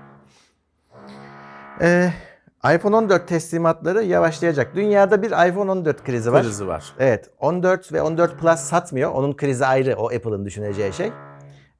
Ee, 1.80 2.10
iPhone 2.74 2.96
14 2.96 3.28
teslimatları 3.28 4.02
yavaşlayacak. 4.04 4.74
Dünyada 4.74 5.22
bir 5.22 5.48
iPhone 5.48 5.70
14 5.70 6.04
krizi 6.04 6.32
var. 6.32 6.42
Krizi 6.42 6.66
var. 6.66 6.94
Evet 6.98 7.30
14 7.38 7.92
ve 7.92 8.02
14 8.02 8.38
Plus 8.40 8.60
satmıyor. 8.60 9.10
Onun 9.12 9.36
krizi 9.36 9.66
ayrı 9.66 9.96
o 9.96 10.06
Apple'ın 10.06 10.44
düşüneceği 10.44 10.92
şey. 10.92 11.12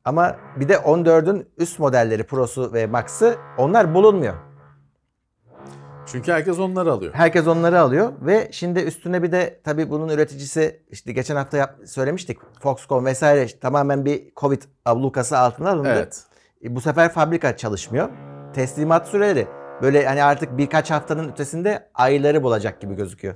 Ama 0.04 0.37
bir 0.60 0.68
de 0.68 0.75
14'ün 0.75 1.48
üst 1.56 1.78
modelleri 1.78 2.22
Pro'su 2.26 2.72
ve 2.72 2.87
Max'ı 2.87 3.37
onlar 3.58 3.94
bulunmuyor. 3.94 4.34
Çünkü 6.12 6.32
herkes 6.32 6.58
onları 6.58 6.92
alıyor. 6.92 7.14
Herkes 7.14 7.46
onları 7.46 7.80
alıyor 7.80 8.12
ve 8.20 8.48
şimdi 8.52 8.80
üstüne 8.80 9.22
bir 9.22 9.32
de 9.32 9.60
tabii 9.64 9.90
bunun 9.90 10.08
üreticisi 10.08 10.82
işte 10.90 11.12
geçen 11.12 11.36
hafta 11.36 11.56
yap, 11.56 11.78
söylemiştik 11.86 12.38
Foxconn 12.62 13.04
vesaire 13.04 13.58
tamamen 13.60 14.04
bir 14.04 14.32
Covid 14.36 14.62
ablukası 14.84 15.38
altına 15.38 15.70
alındı. 15.70 15.88
Evet. 15.92 16.24
E, 16.64 16.74
Bu 16.74 16.80
sefer 16.80 17.12
fabrika 17.12 17.56
çalışmıyor. 17.56 18.08
Teslimat 18.54 19.08
süreleri 19.08 19.46
böyle 19.82 20.06
hani 20.06 20.22
artık 20.22 20.58
birkaç 20.58 20.90
haftanın 20.90 21.28
ötesinde 21.28 21.90
ayları 21.94 22.42
bulacak 22.42 22.80
gibi 22.80 22.94
gözüküyor. 22.94 23.34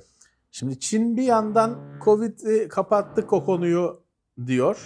Şimdi 0.51 0.81
Çin 0.81 1.17
bir 1.17 1.23
yandan 1.23 1.79
Covid'i 2.05 2.69
kapattık 2.69 3.33
o 3.33 3.45
konuyu 3.45 4.03
diyor. 4.47 4.79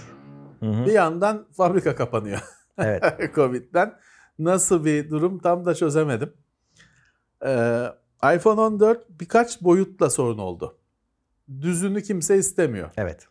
Bir 0.62 0.92
yandan 0.92 1.46
fabrika 1.56 1.96
kapanıyor 1.96 2.40
Evet. 2.78 3.02
Covid'den. 3.34 3.94
Nasıl 4.38 4.84
bir 4.84 5.10
durum 5.10 5.38
tam 5.38 5.64
da 5.64 5.74
çözemedim. 5.74 6.32
Ee, 7.44 7.86
iPhone 8.34 8.60
14 8.60 9.20
birkaç 9.20 9.62
boyutla 9.62 10.10
sorun 10.10 10.38
oldu. 10.38 10.78
Düzünü 11.60 12.02
kimse 12.02 12.36
istemiyor. 12.38 12.90
Evet. 12.96 13.26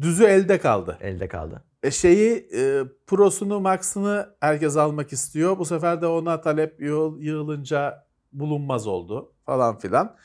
Düzü 0.00 0.24
elde 0.24 0.58
kaldı. 0.58 0.98
Elde 1.00 1.28
kaldı. 1.28 1.64
E 1.82 1.90
şeyi 1.90 2.48
e, 2.56 2.82
Pro'sunu, 3.06 3.60
Max'ını 3.60 4.28
herkes 4.40 4.76
almak 4.76 5.12
istiyor. 5.12 5.58
Bu 5.58 5.64
sefer 5.64 6.02
de 6.02 6.06
ona 6.06 6.40
talep 6.40 6.80
yığıl- 6.80 7.20
yığılınca 7.20 8.06
bulunmaz 8.32 8.86
oldu 8.86 9.32
falan 9.46 9.78
filan. 9.78 10.16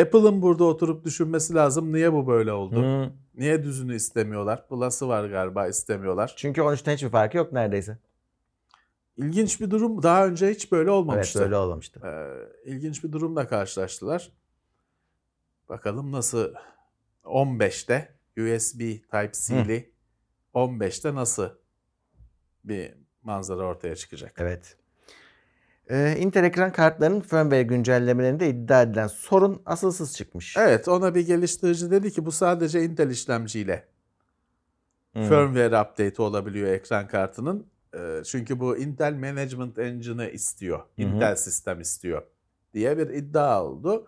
Apple'ın 0.00 0.42
burada 0.42 0.64
oturup 0.64 1.04
düşünmesi 1.04 1.54
lazım. 1.54 1.92
Niye 1.92 2.12
bu 2.12 2.26
böyle 2.26 2.52
oldu? 2.52 2.82
Hı. 2.82 3.10
Niye 3.34 3.62
düzünü 3.64 3.94
istemiyorlar? 3.94 4.68
Plus'ı 4.68 5.08
var 5.08 5.24
galiba 5.24 5.66
istemiyorlar. 5.68 6.34
Çünkü 6.36 6.60
13'ten 6.60 6.94
hiçbir 6.94 7.08
farkı 7.08 7.36
yok 7.36 7.52
neredeyse. 7.52 7.98
İlginç 9.18 9.60
bir 9.60 9.70
durum. 9.70 10.02
Daha 10.02 10.26
önce 10.26 10.50
hiç 10.50 10.72
böyle 10.72 10.82
Evet 10.82 10.90
olmamıştı. 10.98 11.40
böyle 11.40 11.56
olmamıştı. 11.56 12.00
Ee, 12.04 12.70
ilginç 12.70 13.04
bir 13.04 13.12
durumla 13.12 13.48
karşılaştılar. 13.48 14.32
Bakalım 15.68 16.12
nasıl 16.12 16.54
15'te 17.24 18.14
USB 18.38 18.80
Type-C'li 19.10 19.90
15'te 20.54 21.14
nasıl 21.14 21.48
bir 22.64 22.94
manzara 23.22 23.62
ortaya 23.62 23.96
çıkacak. 23.96 24.34
Evet. 24.38 24.76
Ee, 25.90 26.16
Intel 26.18 26.44
ekran 26.44 26.72
kartlarının 26.72 27.20
firmware 27.20 27.62
güncellemelerinde 27.62 28.48
iddia 28.48 28.82
edilen 28.82 29.06
sorun 29.06 29.62
asılsız 29.66 30.16
çıkmış. 30.16 30.56
Evet 30.56 30.88
ona 30.88 31.14
bir 31.14 31.26
geliştirici 31.26 31.90
dedi 31.90 32.12
ki 32.12 32.24
bu 32.26 32.32
sadece 32.32 32.84
Intel 32.84 33.10
işlemciyle 33.10 33.88
Hmm. 35.12 35.22
firmware 35.22 35.80
update 35.80 36.22
olabiliyor 36.22 36.68
ekran 36.72 37.08
kartının. 37.08 37.66
Çünkü 38.24 38.60
bu 38.60 38.76
Intel 38.76 39.14
Management 39.14 39.78
Engine'ı 39.78 40.30
istiyor. 40.30 40.80
Intel 40.96 41.36
sistem 41.36 41.80
istiyor 41.80 42.22
diye 42.74 42.98
bir 42.98 43.08
iddia 43.08 43.64
oldu. 43.64 44.06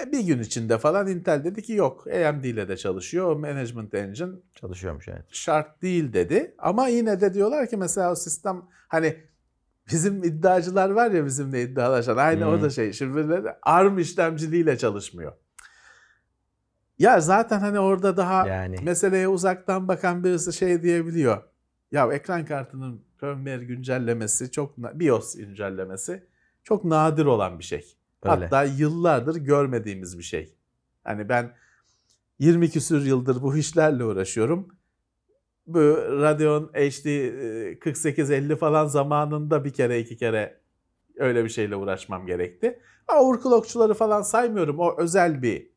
E, 0.00 0.12
bir 0.12 0.20
gün 0.20 0.38
içinde 0.38 0.78
falan 0.78 1.06
Intel 1.06 1.44
dedi 1.44 1.62
ki 1.62 1.72
yok 1.72 2.06
AMD 2.06 2.44
ile 2.44 2.68
de 2.68 2.76
çalışıyor. 2.76 3.36
O 3.36 3.38
Management 3.38 3.94
Engine 3.94 4.32
Çalışıyormuş 4.54 5.08
evet. 5.08 5.24
şart 5.28 5.82
değil 5.82 6.12
dedi. 6.12 6.54
Ama 6.58 6.88
yine 6.88 7.20
de 7.20 7.34
diyorlar 7.34 7.68
ki 7.68 7.76
mesela 7.76 8.12
o 8.12 8.14
sistem 8.14 8.62
hani 8.88 9.16
bizim 9.92 10.24
iddiacılar 10.24 10.90
var 10.90 11.10
ya 11.10 11.24
bizimle 11.24 11.62
iddialaşan 11.62 12.16
aynı 12.16 12.44
Hı. 12.44 12.48
o 12.48 12.62
da 12.62 12.70
şey. 12.70 12.92
Şimdi 12.92 13.54
ARM 13.62 13.98
işlemciliğiyle 13.98 14.78
çalışmıyor. 14.78 15.32
Ya 16.98 17.20
zaten 17.20 17.60
hani 17.60 17.78
orada 17.78 18.16
daha 18.16 18.48
Yani. 18.48 18.76
meseleye 18.82 19.28
uzaktan 19.28 19.88
bakan 19.88 20.24
birisi 20.24 20.52
şey 20.52 20.82
diyebiliyor. 20.82 21.42
Ya 21.92 22.12
ekran 22.12 22.44
kartının 22.44 23.04
firmware 23.16 23.64
güncellemesi 23.64 24.50
çok 24.50 24.78
BIOS 24.78 25.36
güncellemesi 25.36 26.26
çok 26.64 26.84
nadir 26.84 27.24
olan 27.24 27.58
bir 27.58 27.64
şey. 27.64 27.96
Öyle. 28.22 28.34
Hatta 28.34 28.64
yıllardır 28.64 29.36
görmediğimiz 29.36 30.18
bir 30.18 30.22
şey. 30.22 30.54
Hani 31.04 31.28
ben 31.28 31.54
20 32.38 32.70
küsür 32.70 33.04
yıldır 33.04 33.42
bu 33.42 33.56
işlerle 33.56 34.04
uğraşıyorum. 34.04 34.68
Bu 35.66 35.80
Radeon 36.20 36.70
HD 36.74 37.06
e, 37.06 37.80
4850 37.80 38.56
falan 38.56 38.86
zamanında 38.86 39.64
bir 39.64 39.72
kere 39.72 40.00
iki 40.00 40.16
kere 40.16 40.60
öyle 41.16 41.44
bir 41.44 41.48
şeyle 41.48 41.76
uğraşmam 41.76 42.26
gerekti. 42.26 42.80
Ama 43.08 43.20
overclockçuları 43.20 43.94
falan 43.94 44.22
saymıyorum. 44.22 44.78
O 44.78 45.00
özel 45.00 45.42
bir 45.42 45.72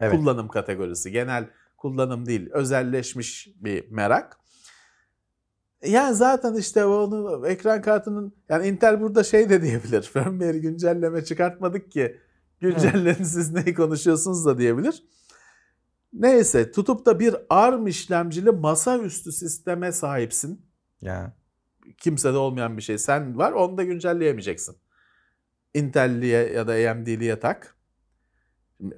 Evet. 0.00 0.16
kullanım 0.16 0.48
kategorisi. 0.48 1.12
Genel 1.12 1.50
kullanım 1.76 2.26
değil. 2.26 2.50
Özelleşmiş 2.52 3.48
bir 3.56 3.90
merak. 3.90 4.39
Yani 5.84 6.14
zaten 6.14 6.54
işte 6.54 6.84
onu 6.84 7.46
ekran 7.46 7.82
kartının 7.82 8.32
yani 8.48 8.68
Intel 8.68 9.00
burada 9.00 9.24
şey 9.24 9.50
de 9.50 9.62
diyebilir. 9.62 10.02
Firmware 10.12 10.58
güncelleme 10.58 11.24
çıkartmadık 11.24 11.90
ki 11.90 12.16
güncellerin 12.60 13.24
siz 13.24 13.52
neyi 13.52 13.74
konuşuyorsunuz 13.74 14.46
da 14.46 14.58
diyebilir. 14.58 15.04
Neyse 16.12 16.70
tutup 16.72 17.06
da 17.06 17.20
bir 17.20 17.36
ARM 17.50 17.86
işlemcili 17.86 18.50
masaüstü 18.50 19.32
sisteme 19.32 19.92
sahipsin. 19.92 20.66
Ya. 21.00 21.36
Kimsede 21.98 22.36
olmayan 22.36 22.76
bir 22.76 22.82
şey. 22.82 22.98
Sen 22.98 23.38
var 23.38 23.52
onu 23.52 23.78
da 23.78 23.84
güncelleyemeyeceksin. 23.84 24.76
Intel'liye 25.74 26.52
ya 26.52 26.68
da 26.68 26.90
AMD'liye 26.90 27.40
tak. 27.40 27.76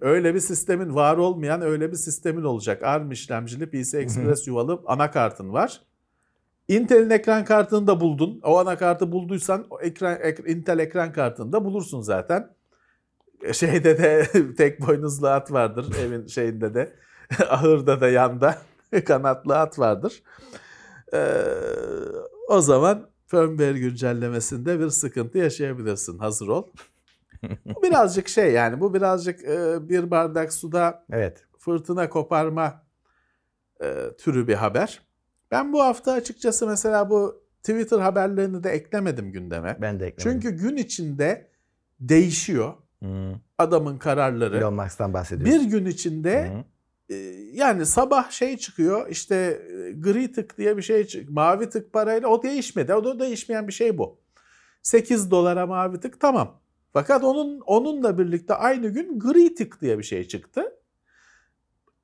Öyle 0.00 0.34
bir 0.34 0.40
sistemin 0.40 0.94
var 0.94 1.16
olmayan 1.16 1.62
öyle 1.62 1.90
bir 1.92 1.96
sistemin 1.96 2.42
olacak. 2.42 2.82
ARM 2.82 3.10
işlemcili 3.10 3.70
PC 3.70 3.98
Express 3.98 4.46
yuvalı 4.46 4.82
anakartın 4.86 5.52
var. 5.52 5.82
Intel'in 6.68 7.10
ekran 7.10 7.44
kartını 7.44 7.86
da 7.86 8.00
buldun. 8.00 8.40
O 8.44 8.58
anakartı 8.58 9.12
bulduysan 9.12 9.66
o 9.70 9.80
ekran, 9.80 10.18
ek- 10.22 10.52
Intel 10.52 10.78
ekran 10.78 11.12
kartını 11.12 11.52
da 11.52 11.64
bulursun 11.64 12.00
zaten. 12.00 12.54
Şeyde 13.52 13.98
de 13.98 14.26
tek 14.56 14.80
boynuzlu 14.80 15.28
at 15.28 15.52
vardır 15.52 15.96
evin 16.06 16.26
şeyinde 16.26 16.74
de. 16.74 16.92
Ahırda 17.48 18.00
da 18.00 18.08
yanda 18.08 18.58
kanatlı 19.06 19.58
at 19.58 19.78
vardır. 19.78 20.22
Ee, 21.14 21.34
o 22.48 22.60
zaman 22.60 23.10
firmware 23.26 23.78
güncellemesinde 23.78 24.80
bir 24.80 24.88
sıkıntı 24.90 25.38
yaşayabilirsin. 25.38 26.18
Hazır 26.18 26.48
ol. 26.48 26.66
Bu 27.74 27.82
birazcık 27.82 28.28
şey 28.28 28.52
yani 28.52 28.80
bu 28.80 28.94
birazcık 28.94 29.44
e, 29.44 29.88
bir 29.88 30.10
bardak 30.10 30.52
suda 30.52 31.04
Evet. 31.12 31.44
fırtına 31.58 32.08
koparma 32.08 32.82
e, 33.82 33.94
türü 34.18 34.48
bir 34.48 34.54
haber. 34.54 35.02
Ben 35.52 35.72
bu 35.72 35.82
hafta 35.82 36.12
açıkçası 36.12 36.66
mesela 36.66 37.10
bu 37.10 37.42
Twitter 37.62 37.98
haberlerini 37.98 38.64
de 38.64 38.70
eklemedim 38.70 39.32
gündeme. 39.32 39.78
Ben 39.80 40.00
de 40.00 40.06
eklemedim. 40.06 40.40
Çünkü 40.40 40.56
gün 40.56 40.76
içinde 40.76 41.50
değişiyor 42.00 42.74
Hmm. 43.02 43.34
adamın 43.58 43.98
kararları. 43.98 44.56
Elon 44.56 44.74
Musk'tan 44.74 45.12
bahsediyoruz. 45.12 45.54
Bir 45.54 45.70
gün 45.70 45.86
içinde 45.86 46.64
Hı. 47.08 47.14
e, 47.14 47.16
yani 47.52 47.86
sabah 47.86 48.30
şey 48.30 48.56
çıkıyor 48.56 49.08
işte 49.08 49.36
e, 49.36 49.92
gri 49.92 50.32
tık 50.32 50.58
diye 50.58 50.76
bir 50.76 50.82
şey 50.82 51.06
çık 51.06 51.30
mavi 51.30 51.68
tık 51.68 51.92
parayla 51.92 52.28
o 52.28 52.42
değişmedi. 52.42 52.94
O 52.94 53.04
da 53.04 53.20
değişmeyen 53.20 53.68
bir 53.68 53.72
şey 53.72 53.98
bu. 53.98 54.20
8 54.82 55.30
dolara 55.30 55.66
mavi 55.66 56.00
tık 56.00 56.20
tamam. 56.20 56.60
Fakat 56.92 57.24
onun 57.24 57.60
onunla 57.60 58.18
birlikte 58.18 58.54
aynı 58.54 58.88
gün 58.88 59.18
gri 59.18 59.54
tık 59.54 59.80
diye 59.80 59.98
bir 59.98 60.04
şey 60.04 60.28
çıktı. 60.28 60.64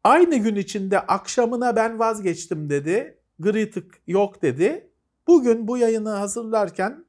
Aynı 0.05 0.37
gün 0.37 0.57
içinde 0.57 1.01
akşamına 1.01 1.77
ben 1.77 1.99
vazgeçtim 1.99 2.71
dedi. 2.71 3.18
Gri 3.39 3.71
tık 3.71 3.95
yok 4.07 4.43
dedi. 4.43 4.91
Bugün 5.27 5.69
bu 5.69 5.79
yayını 5.79 6.11
hazırlarken 6.11 7.05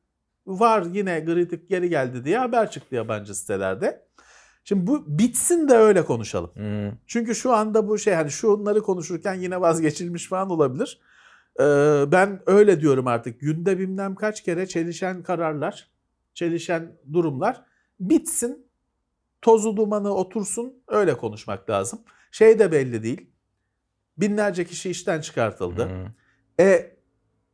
var 0.48 0.86
yine 0.94 1.20
gri 1.20 1.48
tık 1.48 1.70
geri 1.70 1.90
geldi 1.90 2.26
diye 2.26 2.38
haber 2.38 2.72
çıktı 2.72 2.96
yabancı 2.96 3.36
sitelerde. 3.36 4.10
Şimdi 4.64 4.88
bu 4.88 5.20
bitsin 5.20 5.70
de 5.70 5.74
öyle 5.74 6.06
konuşalım. 6.06 6.52
Hmm. 6.54 6.98
Çünkü 7.08 7.36
şu 7.36 7.54
anda 7.54 7.88
bu 7.88 7.98
şey 7.98 8.14
hani 8.14 8.32
şunları 8.32 8.82
konuşurken 8.82 9.34
yine 9.34 9.62
vazgeçilmiş 9.62 10.28
falan 10.28 10.50
olabilir. 10.50 11.02
Ee, 11.60 11.64
ben 12.08 12.42
öyle 12.46 12.82
diyorum 12.82 13.08
artık. 13.08 13.42
Günde 13.42 13.80
bilmem 13.80 14.16
kaç 14.16 14.44
kere 14.44 14.68
çelişen 14.68 15.24
kararlar, 15.24 15.90
çelişen 16.34 16.98
durumlar 17.14 17.66
bitsin. 18.00 18.70
Tozu 19.42 19.78
dumanı 19.78 20.14
otursun 20.14 20.74
öyle 20.88 21.18
konuşmak 21.18 21.70
lazım. 21.70 22.00
Şey 22.32 22.60
de 22.60 22.72
belli 22.72 23.04
değil. 23.04 23.30
Binlerce 24.22 24.66
kişi 24.66 24.90
işten 24.90 25.22
çıkartıldı. 25.22 25.86
Hmm. 25.86 26.66
E 26.66 26.98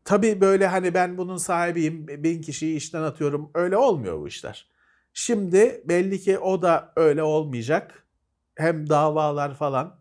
tabii 0.05 0.41
böyle 0.41 0.67
hani 0.67 0.93
ben 0.93 1.17
bunun 1.17 1.37
sahibiyim, 1.37 2.07
bin 2.07 2.41
kişiyi 2.41 2.75
işten 2.75 3.01
atıyorum. 3.01 3.51
Öyle 3.53 3.77
olmuyor 3.77 4.19
bu 4.21 4.27
işler. 4.27 4.69
Şimdi 5.13 5.81
belli 5.85 6.19
ki 6.19 6.39
o 6.39 6.61
da 6.61 6.93
öyle 6.95 7.23
olmayacak. 7.23 8.07
Hem 8.55 8.89
davalar 8.89 9.53
falan 9.53 9.99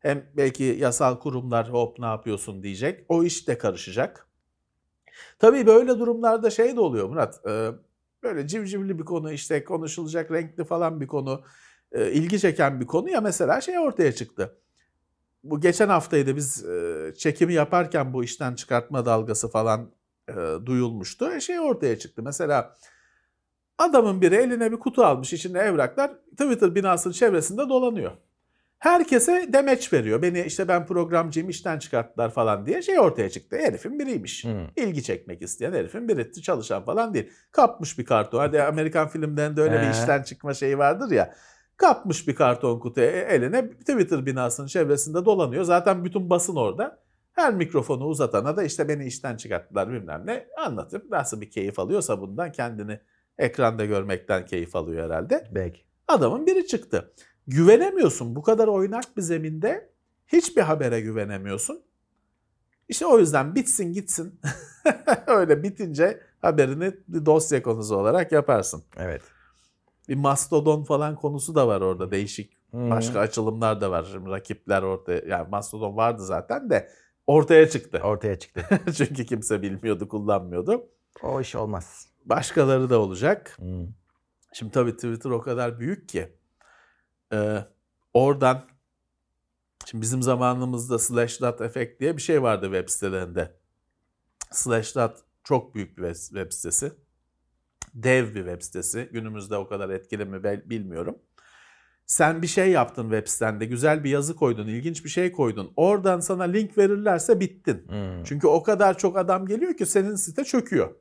hem 0.00 0.26
belki 0.36 0.64
yasal 0.64 1.18
kurumlar 1.18 1.72
hop 1.72 1.98
ne 1.98 2.06
yapıyorsun 2.06 2.62
diyecek. 2.62 3.04
O 3.08 3.24
iş 3.24 3.48
de 3.48 3.58
karışacak. 3.58 4.26
Tabii 5.38 5.66
böyle 5.66 5.88
durumlarda 5.98 6.50
şey 6.50 6.76
de 6.76 6.80
oluyor 6.80 7.08
Murat. 7.08 7.46
e, 7.48 7.70
Böyle 8.22 8.46
civcivli 8.46 8.98
bir 8.98 9.04
konu 9.04 9.32
işte 9.32 9.64
konuşulacak 9.64 10.30
renkli 10.30 10.64
falan 10.64 11.00
bir 11.00 11.06
konu. 11.06 11.44
e, 11.92 12.12
ilgi 12.12 12.40
çeken 12.40 12.80
bir 12.80 12.86
konu 12.86 13.10
ya 13.10 13.20
mesela 13.20 13.60
şey 13.60 13.78
ortaya 13.78 14.12
çıktı 14.12 14.58
bu 15.44 15.60
geçen 15.60 15.88
haftaydı 15.88 16.36
biz 16.36 16.64
e, 16.64 17.12
çekimi 17.18 17.54
yaparken 17.54 18.12
bu 18.12 18.24
işten 18.24 18.54
çıkartma 18.54 19.06
dalgası 19.06 19.50
falan 19.50 19.90
e, 20.28 20.34
duyulmuştu. 20.66 21.32
E, 21.32 21.40
şey 21.40 21.60
ortaya 21.60 21.98
çıktı. 21.98 22.22
Mesela 22.22 22.76
adamın 23.78 24.20
biri 24.20 24.34
eline 24.34 24.72
bir 24.72 24.78
kutu 24.78 25.04
almış 25.04 25.32
içinde 25.32 25.58
evraklar 25.58 26.10
Twitter 26.30 26.74
binasının 26.74 27.12
çevresinde 27.12 27.68
dolanıyor. 27.68 28.12
Herkese 28.78 29.48
demeç 29.52 29.92
veriyor. 29.92 30.22
Beni 30.22 30.40
işte 30.40 30.68
ben 30.68 30.86
programcıyım 30.86 31.48
işten 31.48 31.78
çıkarttılar 31.78 32.30
falan 32.30 32.66
diye 32.66 32.82
şey 32.82 32.98
ortaya 32.98 33.30
çıktı. 33.30 33.56
Herifin 33.56 33.98
biriymiş. 33.98 34.44
Hmm. 34.44 34.66
İlgi 34.76 35.02
çekmek 35.02 35.42
isteyen 35.42 35.72
herifin 35.72 36.08
biri 36.08 36.42
çalışan 36.42 36.84
falan 36.84 37.14
değil. 37.14 37.30
Kapmış 37.52 37.98
bir 37.98 38.04
karton. 38.04 38.38
Hadi 38.38 38.62
Amerikan 38.62 39.08
filmlerinde 39.08 39.60
öyle 39.60 39.80
bir 39.80 39.86
Ee? 39.86 39.90
işten 39.90 40.22
çıkma 40.22 40.54
şeyi 40.54 40.78
vardır 40.78 41.10
ya. 41.10 41.34
Kapmış 41.82 42.28
bir 42.28 42.34
karton 42.34 42.78
kutu 42.78 43.00
e- 43.00 43.04
eline 43.04 43.70
Twitter 43.70 44.26
binasının 44.26 44.66
çevresinde 44.66 45.24
dolanıyor. 45.24 45.64
Zaten 45.64 46.04
bütün 46.04 46.30
basın 46.30 46.56
orada. 46.56 46.98
Her 47.32 47.54
mikrofonu 47.54 48.04
uzatana 48.04 48.56
da 48.56 48.62
işte 48.62 48.88
beni 48.88 49.06
işten 49.06 49.36
çıkarttılar 49.36 49.92
bilmem 49.92 50.22
ne 50.24 50.46
anlatıp 50.56 51.10
nasıl 51.10 51.40
bir 51.40 51.50
keyif 51.50 51.78
alıyorsa 51.78 52.20
bundan 52.20 52.52
kendini 52.52 53.00
ekranda 53.38 53.84
görmekten 53.84 54.46
keyif 54.46 54.76
alıyor 54.76 55.04
herhalde. 55.04 55.48
Belki. 55.54 55.80
Adamın 56.08 56.46
biri 56.46 56.66
çıktı. 56.66 57.12
Güvenemiyorsun 57.46 58.36
bu 58.36 58.42
kadar 58.42 58.68
oynak 58.68 59.16
bir 59.16 59.22
zeminde 59.22 59.90
hiçbir 60.26 60.62
habere 60.62 61.00
güvenemiyorsun. 61.00 61.82
İşte 62.88 63.06
o 63.06 63.18
yüzden 63.18 63.54
bitsin 63.54 63.92
gitsin. 63.92 64.40
Öyle 65.26 65.62
bitince 65.62 66.20
haberini 66.42 66.94
bir 67.08 67.26
dosya 67.26 67.62
konusu 67.62 67.96
olarak 67.96 68.32
yaparsın. 68.32 68.82
Evet. 68.96 69.22
Bir 70.12 70.16
mastodon 70.16 70.84
falan 70.84 71.16
konusu 71.16 71.54
da 71.54 71.68
var 71.68 71.80
orada 71.80 72.10
değişik 72.10 72.62
Hmm. 72.70 72.90
başka 72.90 73.20
açılımlar 73.20 73.80
da 73.80 73.90
var. 73.90 74.08
Şimdi 74.12 74.30
rakipler 74.30 74.82
ortaya 74.82 75.22
yani 75.26 75.48
mastodon 75.48 75.96
vardı 75.96 76.24
zaten 76.24 76.70
de 76.70 76.90
ortaya 77.26 77.68
çıktı. 77.68 77.98
Ortaya 78.04 78.38
çıktı. 78.38 78.64
Çünkü 78.96 79.26
kimse 79.26 79.62
bilmiyordu, 79.62 80.08
kullanmıyordu. 80.08 80.88
o 81.22 81.40
iş 81.40 81.54
olmaz. 81.54 82.08
Başkaları 82.24 82.90
da 82.90 82.98
olacak. 82.98 83.54
Hmm. 83.58 83.86
Şimdi 84.52 84.72
tabii 84.72 84.96
Twitter 84.96 85.30
o 85.30 85.40
kadar 85.40 85.80
büyük 85.80 86.08
ki 86.08 86.36
e, 87.32 87.58
oradan 88.14 88.64
şimdi 89.86 90.02
bizim 90.02 90.22
zamanımızda 90.22 90.98
Slashdot 90.98 91.60
Effect 91.60 92.00
diye 92.00 92.16
bir 92.16 92.22
şey 92.22 92.42
vardı 92.42 92.64
web 92.66 92.88
sitelerinde. 92.88 93.56
Slashdot 94.50 95.16
çok 95.44 95.74
büyük 95.74 95.98
bir 95.98 96.14
web 96.14 96.52
sitesi. 96.52 96.92
Dev 97.94 98.34
bir 98.34 98.44
web 98.44 98.62
sitesi. 98.62 99.08
Günümüzde 99.12 99.56
o 99.56 99.68
kadar 99.68 99.90
etkili 99.90 100.24
mi 100.24 100.42
bilmiyorum. 100.70 101.18
Sen 102.06 102.42
bir 102.42 102.46
şey 102.46 102.70
yaptın 102.70 103.02
web 103.02 103.26
sitende, 103.26 103.64
güzel 103.64 104.04
bir 104.04 104.10
yazı 104.10 104.36
koydun, 104.36 104.68
ilginç 104.68 105.04
bir 105.04 105.08
şey 105.10 105.32
koydun. 105.32 105.72
Oradan 105.76 106.20
sana 106.20 106.42
link 106.42 106.78
verirlerse 106.78 107.40
bittin. 107.40 107.84
Hmm. 107.88 108.24
Çünkü 108.24 108.46
o 108.46 108.62
kadar 108.62 108.98
çok 108.98 109.18
adam 109.18 109.46
geliyor 109.46 109.74
ki 109.76 109.86
senin 109.86 110.14
site 110.14 110.44
çöküyor. 110.44 110.94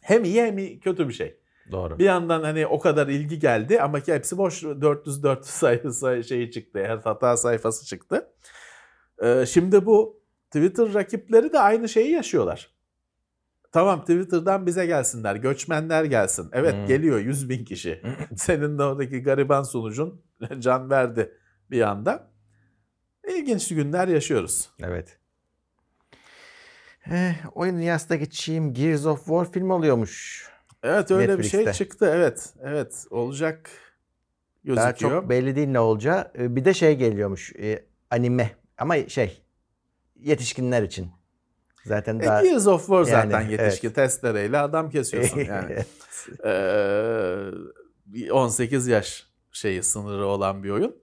Hem 0.00 0.24
iyi 0.24 0.42
hem 0.42 0.58
iyi- 0.58 0.80
kötü 0.80 1.08
bir 1.08 1.12
şey. 1.12 1.40
Doğru. 1.72 1.98
Bir 1.98 2.04
yandan 2.04 2.42
hani 2.42 2.66
o 2.66 2.78
kadar 2.78 3.08
ilgi 3.08 3.38
geldi 3.38 3.80
ama 3.80 4.00
ki 4.00 4.14
hepsi 4.14 4.38
boş 4.38 4.62
404 4.62 5.46
sayfası 5.46 6.24
şeyi 6.28 6.50
çıktı. 6.50 7.00
Hata 7.04 7.36
sayfası 7.36 7.86
çıktı. 7.86 8.30
Ee, 9.22 9.44
şimdi 9.46 9.86
bu 9.86 10.20
Twitter 10.50 10.94
rakipleri 10.94 11.52
de 11.52 11.58
aynı 11.58 11.88
şeyi 11.88 12.10
yaşıyorlar. 12.10 12.70
Tamam 13.72 14.00
Twitter'dan 14.00 14.66
bize 14.66 14.86
gelsinler, 14.86 15.36
göçmenler 15.36 16.04
gelsin. 16.04 16.48
Evet 16.52 16.74
Hmm. 16.74 16.86
geliyor 16.86 17.18
100 17.18 17.48
bin 17.48 17.64
kişi. 17.64 18.02
Senin 18.36 18.78
de 18.78 18.82
oradaki 18.82 19.22
gariban 19.22 19.62
sunucun 19.62 20.22
can 20.58 20.90
verdi 20.90 21.32
bir 21.70 21.80
anda. 21.82 22.30
İlginç 23.28 23.68
günler 23.68 24.08
yaşıyoruz. 24.08 24.70
Evet. 24.82 25.18
Eh, 27.10 27.34
oyun 27.54 27.76
dünyasına 27.76 28.16
geçeyim. 28.16 28.74
Gears 28.74 29.06
of 29.06 29.18
War 29.18 29.52
film 29.52 29.70
oluyormuş. 29.70 30.46
Evet 30.82 31.10
öyle 31.10 31.38
bir 31.38 31.42
şey 31.44 31.60
Netflix'te. 31.60 31.84
çıktı. 31.84 32.10
Evet, 32.14 32.54
evet 32.62 33.06
olacak 33.10 33.70
gözüküyor. 34.64 34.86
Daha 34.86 34.94
çok 34.94 35.28
belli 35.30 35.56
değil 35.56 35.68
ne 35.68 35.80
olacağı. 35.80 36.30
Eh, 36.34 36.48
Bir 36.48 36.64
de 36.64 36.74
şey 36.74 36.96
geliyormuş. 36.96 37.52
eh, 37.58 37.78
anime. 38.10 38.50
Ama 38.78 39.08
şey 39.08 39.42
yetişkinler 40.16 40.82
için. 40.82 41.10
Zaten 41.84 42.18
E, 42.18 42.26
daha... 42.26 42.42
Gears 42.42 42.66
of 42.66 42.80
War 42.80 43.06
Yani, 43.06 43.32
zaten 43.32 43.48
yetişkin 43.50 43.90
testereyle 43.90 44.58
adam 44.58 44.90
kesiyorsun 44.90 45.40
yani. 45.48 45.76
Ee, 46.44 48.30
18 48.32 48.86
yaş 48.86 49.26
şeyi 49.52 49.82
sınırı 49.82 50.26
olan 50.26 50.62
bir 50.62 50.70
oyun. 50.70 50.96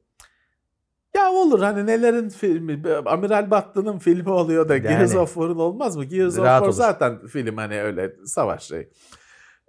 Ya 1.15 1.31
olur 1.31 1.59
hani 1.59 1.85
nelerin 1.85 2.29
filmi, 2.29 2.81
Amiral 3.05 3.51
Battı'nın 3.51 3.99
filmi 3.99 4.29
oluyor 4.29 4.69
da 4.69 4.75
Yani. 4.75 4.87
Gears 4.87 5.15
of 5.15 5.33
War'ın 5.33 5.55
olmaz 5.59 5.95
mı? 5.95 6.05
Gears 6.05 6.33
of 6.33 6.35
War 6.45 6.61
olur. 6.61 6.71
zaten 6.71 7.27
film 7.27 7.57
hani 7.57 7.81
öyle 7.81 8.15
savaş 8.25 8.63
şey. 8.63 8.89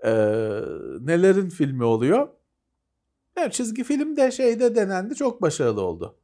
Ee, 0.05 0.11
nelerin 1.01 1.49
filmi 1.49 1.85
oluyor? 1.85 2.29
Ya 3.39 3.51
çizgi 3.51 3.85
film 3.85 4.17
de 4.17 4.31
şeyde 4.31 4.75
denendi 4.75 5.15
çok 5.15 5.43
başarılı 5.43 5.81
oldu. 5.81 6.18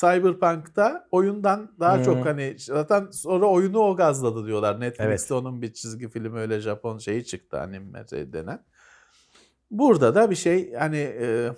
Cyberpunk'ta 0.00 1.08
oyundan 1.10 1.72
daha 1.80 1.96
Hmm. 1.96 2.02
çok 2.04 2.26
hani 2.26 2.56
zaten 2.58 3.10
sonra 3.10 3.46
oyunu 3.46 3.78
o 3.78 3.96
gazladı 3.96 4.46
diyorlar. 4.46 4.80
Netflix'te 4.80 5.04
Evet. 5.34 5.42
onun 5.44 5.62
bir 5.62 5.72
çizgi 5.72 6.08
filmi 6.08 6.38
öyle 6.38 6.60
Japon 6.60 6.98
şeyi 6.98 7.24
çıktı 7.24 7.60
anime 7.60 8.04
şey 8.10 8.32
denen. 8.32 8.64
Burada 9.70 10.14
da 10.14 10.30
bir 10.30 10.34
şey 10.36 10.72
hani 10.74 10.96
e, 10.96 11.50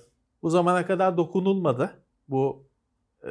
bu 0.43 0.51
zamana 0.51 0.87
kadar 0.87 1.17
dokunulmadı. 1.17 1.91
Bu 2.29 2.67
e, 3.25 3.31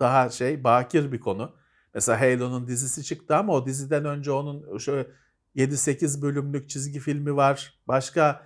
daha 0.00 0.30
şey 0.30 0.64
bakir 0.64 1.12
bir 1.12 1.20
konu. 1.20 1.52
Mesela 1.94 2.20
Halo'nun 2.20 2.66
dizisi 2.66 3.04
çıktı 3.04 3.36
ama 3.36 3.52
o 3.52 3.66
diziden 3.66 4.04
önce 4.04 4.30
onun 4.32 4.78
şöyle 4.78 5.08
7-8 5.56 6.22
bölümlük 6.22 6.68
çizgi 6.68 7.00
filmi 7.00 7.36
var. 7.36 7.80
Başka 7.88 8.42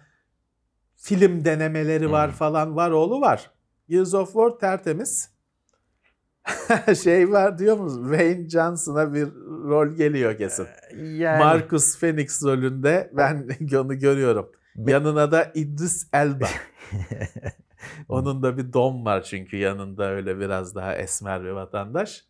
film 0.96 1.44
denemeleri 1.44 2.10
var 2.10 2.28
Hmm. 2.30 2.36
falan 2.36 2.76
var 2.76 2.90
oğlu 2.90 3.20
var. 3.20 3.50
Gears 3.88 4.14
of 4.14 4.26
War 4.32 4.50
tertemiz. 4.58 5.35
şey 7.02 7.32
var 7.32 7.58
diyor 7.58 7.76
musun? 7.76 8.02
Wayne 8.10 8.48
Johnson'a 8.48 9.14
bir 9.14 9.28
rol 9.68 9.88
geliyor 9.88 10.36
kesin. 10.38 10.66
Yani 11.02 11.38
Marcus 11.38 11.98
Phoenix 12.00 12.42
rolünde 12.44 13.10
ben 13.16 13.48
onu 13.78 13.98
görüyorum. 13.98 14.52
Yanına 14.76 15.30
da 15.32 15.52
Idris 15.54 16.08
Elba. 16.12 16.46
Onun 18.08 18.42
da 18.42 18.56
bir 18.58 18.72
dom 18.72 19.04
var 19.04 19.22
çünkü 19.22 19.56
yanında 19.56 20.10
öyle 20.10 20.38
biraz 20.40 20.74
daha 20.74 20.94
esmer 20.94 21.44
bir 21.44 21.50
vatandaş. 21.50 22.24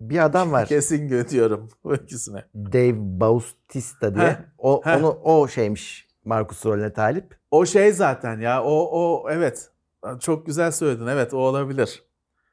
bir 0.00 0.24
adam 0.24 0.52
var. 0.52 0.66
Kesin 0.68 1.08
götürüyorum 1.08 1.68
bu 1.84 1.94
ikisine. 1.94 2.44
Dave 2.54 2.94
Bautista 2.96 4.14
diye. 4.14 4.26
Heh, 4.26 4.36
O 4.58 4.80
heh. 4.84 4.96
onu 4.98 5.08
o 5.24 5.48
şeymiş 5.48 6.08
Marcus 6.24 6.66
rolüne 6.66 6.92
talip. 6.92 7.36
O 7.50 7.66
şey 7.66 7.92
zaten 7.92 8.40
ya 8.40 8.62
o 8.64 8.88
o 8.92 9.30
evet 9.30 9.70
çok 10.20 10.46
güzel 10.46 10.72
söyledin 10.72 11.06
evet 11.06 11.34
o 11.34 11.36
olabilir. 11.38 12.02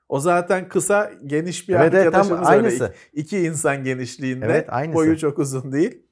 O 0.09 0.19
zaten 0.19 0.69
kısa 0.69 1.11
geniş 1.25 1.69
bir 1.69 1.73
Evet, 1.75 1.93
evet, 1.93 2.11
tam 2.11 2.21
arkadaşımız 2.21 2.49
öyle. 2.49 2.67
aynısı. 2.67 2.93
İki, 3.13 3.21
iki 3.37 3.47
insan 3.47 3.83
genişliğinde 3.83 4.45
Evet, 4.45 4.65
aynısı. 4.69 4.95
boyu 4.95 5.17
çok 5.17 5.39
uzun 5.39 5.71
değil. 5.71 6.03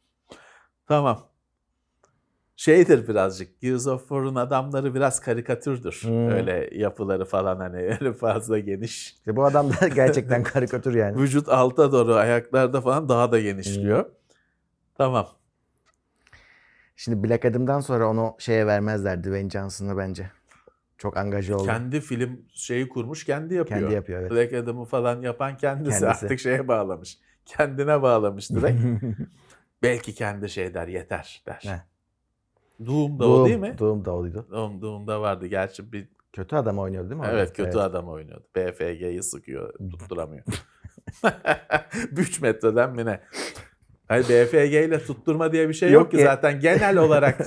Tamam. 0.87 1.27
Şeydir 2.55 3.07
birazcık 3.07 3.61
Gears 3.61 3.87
of 3.87 4.01
War'un 4.01 4.35
adamları 4.35 4.95
biraz 4.95 5.19
karikatürdür. 5.19 5.99
Hmm. 6.03 6.29
Öyle 6.29 6.69
yapıları 6.71 7.25
falan 7.25 7.57
hani 7.59 7.77
öyle 8.01 8.13
fazla 8.13 8.59
geniş. 8.59 9.13
İşte 9.13 9.35
bu 9.35 9.45
adam 9.45 9.69
da 9.69 9.87
gerçekten 9.87 10.43
karikatür 10.53 10.95
yani. 10.95 11.21
Vücut 11.21 11.49
alta 11.49 11.91
doğru 11.91 12.13
ayaklarda 12.13 12.81
falan 12.81 13.09
daha 13.09 13.31
da 13.31 13.39
genişliyor. 13.39 14.05
Hmm. 14.05 14.11
Tamam. 14.97 15.27
Şimdi 16.95 17.29
Black 17.29 17.45
Adam'dan 17.45 17.79
sonra 17.79 18.09
onu 18.09 18.35
şeye 18.39 18.67
vermezler 18.67 19.23
Dwayne 19.23 19.49
Johnson'a 19.49 19.97
bence. 19.97 20.31
Çok 20.97 21.17
angaje 21.17 21.55
oldu. 21.55 21.65
Kendi 21.65 22.01
film 22.01 22.45
şeyi 22.53 22.89
kurmuş 22.89 23.23
kendi 23.25 23.53
yapıyor. 23.53 23.79
Kendi 23.79 23.93
yapıyor 23.93 24.21
evet. 24.21 24.31
Black 24.31 24.53
Adam'ı 24.53 24.85
falan 24.85 25.21
yapan 25.21 25.57
kendisi, 25.57 25.99
Kendisi. 25.99 26.25
artık 26.25 26.39
şeye 26.39 26.67
bağlamış. 26.67 27.17
Kendine 27.45 28.01
bağlamış 28.01 28.49
direkt. 28.49 28.81
Belki 29.83 30.15
kendi 30.15 30.49
şey 30.49 30.73
der 30.73 30.87
yeter 30.87 31.41
der. 31.47 31.59
Heh. 31.63 31.85
Doom 32.85 33.19
da 33.19 33.27
o 33.27 33.45
değil 33.45 33.57
mi? 33.57 33.75
Doom 33.79 34.05
da 34.05 34.15
oydu. 34.15 34.47
Doom, 34.51 34.81
Doom'da 34.81 35.21
vardı. 35.21 35.45
Gerçi 35.47 35.91
bir 35.91 36.07
Kötü 36.33 36.55
adam 36.55 36.79
oynuyordu 36.79 37.09
değil 37.09 37.21
mi? 37.21 37.27
evet 37.31 37.53
kötü 37.53 37.77
adam 37.77 38.07
oynuyordu. 38.09 38.43
BFG'yi 38.55 39.23
sıkıyor, 39.23 39.73
tutturamıyor. 39.91 40.43
3 42.11 42.41
metreden 42.41 42.95
mi 42.95 43.05
ne? 43.05 43.19
Hayır 44.07 44.23
BFG 44.23 44.73
ile 44.73 44.99
tutturma 44.99 45.51
diye 45.51 45.69
bir 45.69 45.73
şey 45.73 45.91
yok, 45.91 46.01
Yok 46.01 46.11
ki 46.11 46.17
ki. 46.17 46.23
zaten 46.23 46.59
genel 46.59 46.97
olarak 46.97 47.37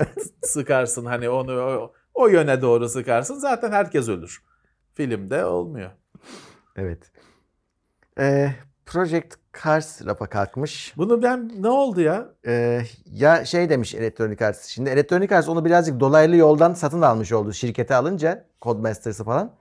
sıkarsın 0.43 1.05
hani 1.07 1.29
onu 1.29 1.53
o, 1.61 1.93
o 2.15 2.29
yöne 2.29 2.63
doğru 2.63 2.89
sıkarsın 2.89 3.35
zaten 3.35 3.73
herkes 3.73 4.09
ölür. 4.09 4.43
Filmde 4.95 5.45
olmuyor. 5.45 5.91
Evet. 6.77 7.11
Ee, 8.19 8.51
Project 8.87 9.35
Cars 9.65 10.07
rafa 10.07 10.27
kalkmış. 10.27 10.95
Bunu 10.97 11.23
ben 11.23 11.53
ne 11.63 11.69
oldu 11.69 12.01
ya? 12.01 12.29
Ee, 12.47 12.83
ya 13.07 13.45
şey 13.45 13.71
demiş 13.71 13.95
Electronic 13.95 14.45
Arts. 14.47 14.67
Şimdi 14.67 14.91
Electronic 14.91 15.37
Arts 15.37 15.49
onu 15.49 15.65
birazcık 15.65 16.01
dolaylı 16.01 16.37
yoldan 16.37 16.75
satın 16.75 17.03
almış 17.03 17.33
oldu 17.33 17.53
şirkete 17.53 17.95
alınca. 17.95 18.47
Codemasters'ı 18.63 19.25
falan. 19.25 19.55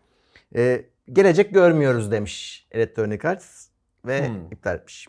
Ee, 0.56 0.86
gelecek 1.14 1.54
görmüyoruz 1.54 2.12
demiş 2.12 2.68
Electronic 2.72 3.28
Arts. 3.28 3.68
Ve 4.06 4.28
Hmm. 4.28 4.52
iptal 4.52 4.76
etmiş. 4.76 5.08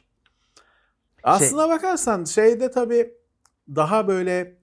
Aslına 1.22 1.68
bakarsan 1.68 2.24
şeyde 2.24 2.70
tabii 2.70 3.14
daha 3.76 4.08
böyle 4.08 4.56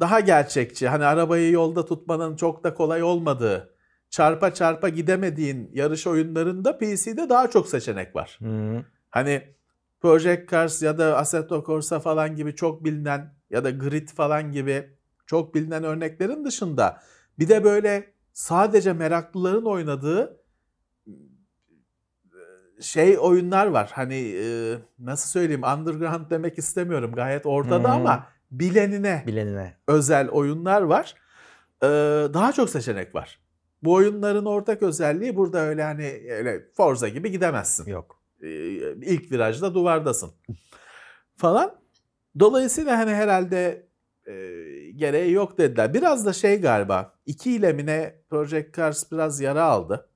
daha 0.00 0.20
gerçekçi. 0.20 0.88
Hani 0.88 1.04
arabayı 1.04 1.52
yolda 1.52 1.84
tutmanın 1.86 2.36
çok 2.36 2.64
da 2.64 2.74
kolay 2.74 3.02
olmadığı, 3.02 3.74
çarpa 4.10 4.54
çarpa 4.54 4.88
gidemediğin 4.88 5.70
yarış 5.72 6.06
oyunlarında 6.06 6.78
PC'de 6.78 7.28
daha 7.28 7.50
çok 7.50 7.68
seçenek 7.68 8.16
var. 8.16 8.38
Hı. 8.42 8.84
Hani 9.10 9.42
Project 10.00 10.50
Cars 10.50 10.82
ya 10.82 10.98
da 10.98 11.16
Assetto 11.16 11.64
Corsa 11.66 12.00
falan 12.00 12.36
gibi 12.36 12.54
çok 12.54 12.84
bilinen 12.84 13.34
ya 13.50 13.64
da 13.64 13.70
Grid 13.70 14.08
falan 14.08 14.52
gibi 14.52 14.90
çok 15.26 15.54
bilinen 15.54 15.84
örneklerin 15.84 16.44
dışında 16.44 17.00
bir 17.38 17.48
de 17.48 17.64
böyle 17.64 18.12
sadece 18.32 18.92
meraklıların 18.92 19.64
oynadığı 19.64 20.40
şey 22.80 23.18
oyunlar 23.18 23.66
var. 23.66 23.90
Hani 23.94 24.34
nasıl 24.98 25.28
söyleyeyim 25.28 25.62
underground 25.62 26.30
demek 26.30 26.58
istemiyorum 26.58 27.12
gayet 27.14 27.46
ortada 27.46 27.94
Hmm. 27.94 28.00
ama 28.00 28.26
bilenine 28.50 29.24
Bilenine. 29.26 29.76
özel 29.86 30.28
oyunlar 30.28 30.82
var. 30.82 31.14
Ee, 31.82 31.86
daha 32.34 32.52
çok 32.52 32.70
seçenek 32.70 33.14
var. 33.14 33.40
Bu 33.82 33.92
oyunların 33.94 34.44
ortak 34.44 34.82
özelliği 34.82 35.36
burada 35.36 35.58
öyle 35.58 35.82
hani 35.82 36.22
öyle 36.30 36.64
Forza 36.76 37.08
gibi 37.08 37.30
gidemezsin. 37.30 37.90
Yok. 37.90 38.22
Ee, 38.42 38.48
ilk 38.96 39.32
virajda 39.32 39.74
duvardasın 39.74 40.30
falan. 41.36 41.80
Dolayısıyla 42.38 42.98
hani 42.98 43.10
herhalde 43.10 43.88
e, 44.26 44.32
gereği 44.96 45.32
yok 45.32 45.58
dediler. 45.58 45.94
Biraz 45.94 46.26
da 46.26 46.32
şey 46.32 46.60
galiba 46.60 47.14
iki 47.26 47.52
ilemine 47.52 48.22
Project 48.30 48.76
Cars 48.76 49.12
biraz 49.12 49.40
yara 49.40 49.64
aldı. 49.64 50.08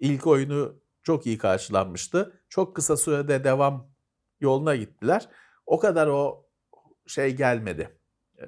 İlk 0.00 0.26
oyunu 0.26 0.74
çok 1.02 1.26
iyi 1.26 1.38
karşılanmıştı. 1.38 2.40
Çok 2.48 2.76
kısa 2.76 2.96
sürede 2.96 3.44
devam 3.44 3.90
yoluna 4.40 4.76
gittiler. 4.76 5.28
O 5.66 5.78
kadar 5.78 6.06
o 6.06 6.46
şey 7.06 7.36
gelmedi. 7.36 7.88
Ee, 8.38 8.46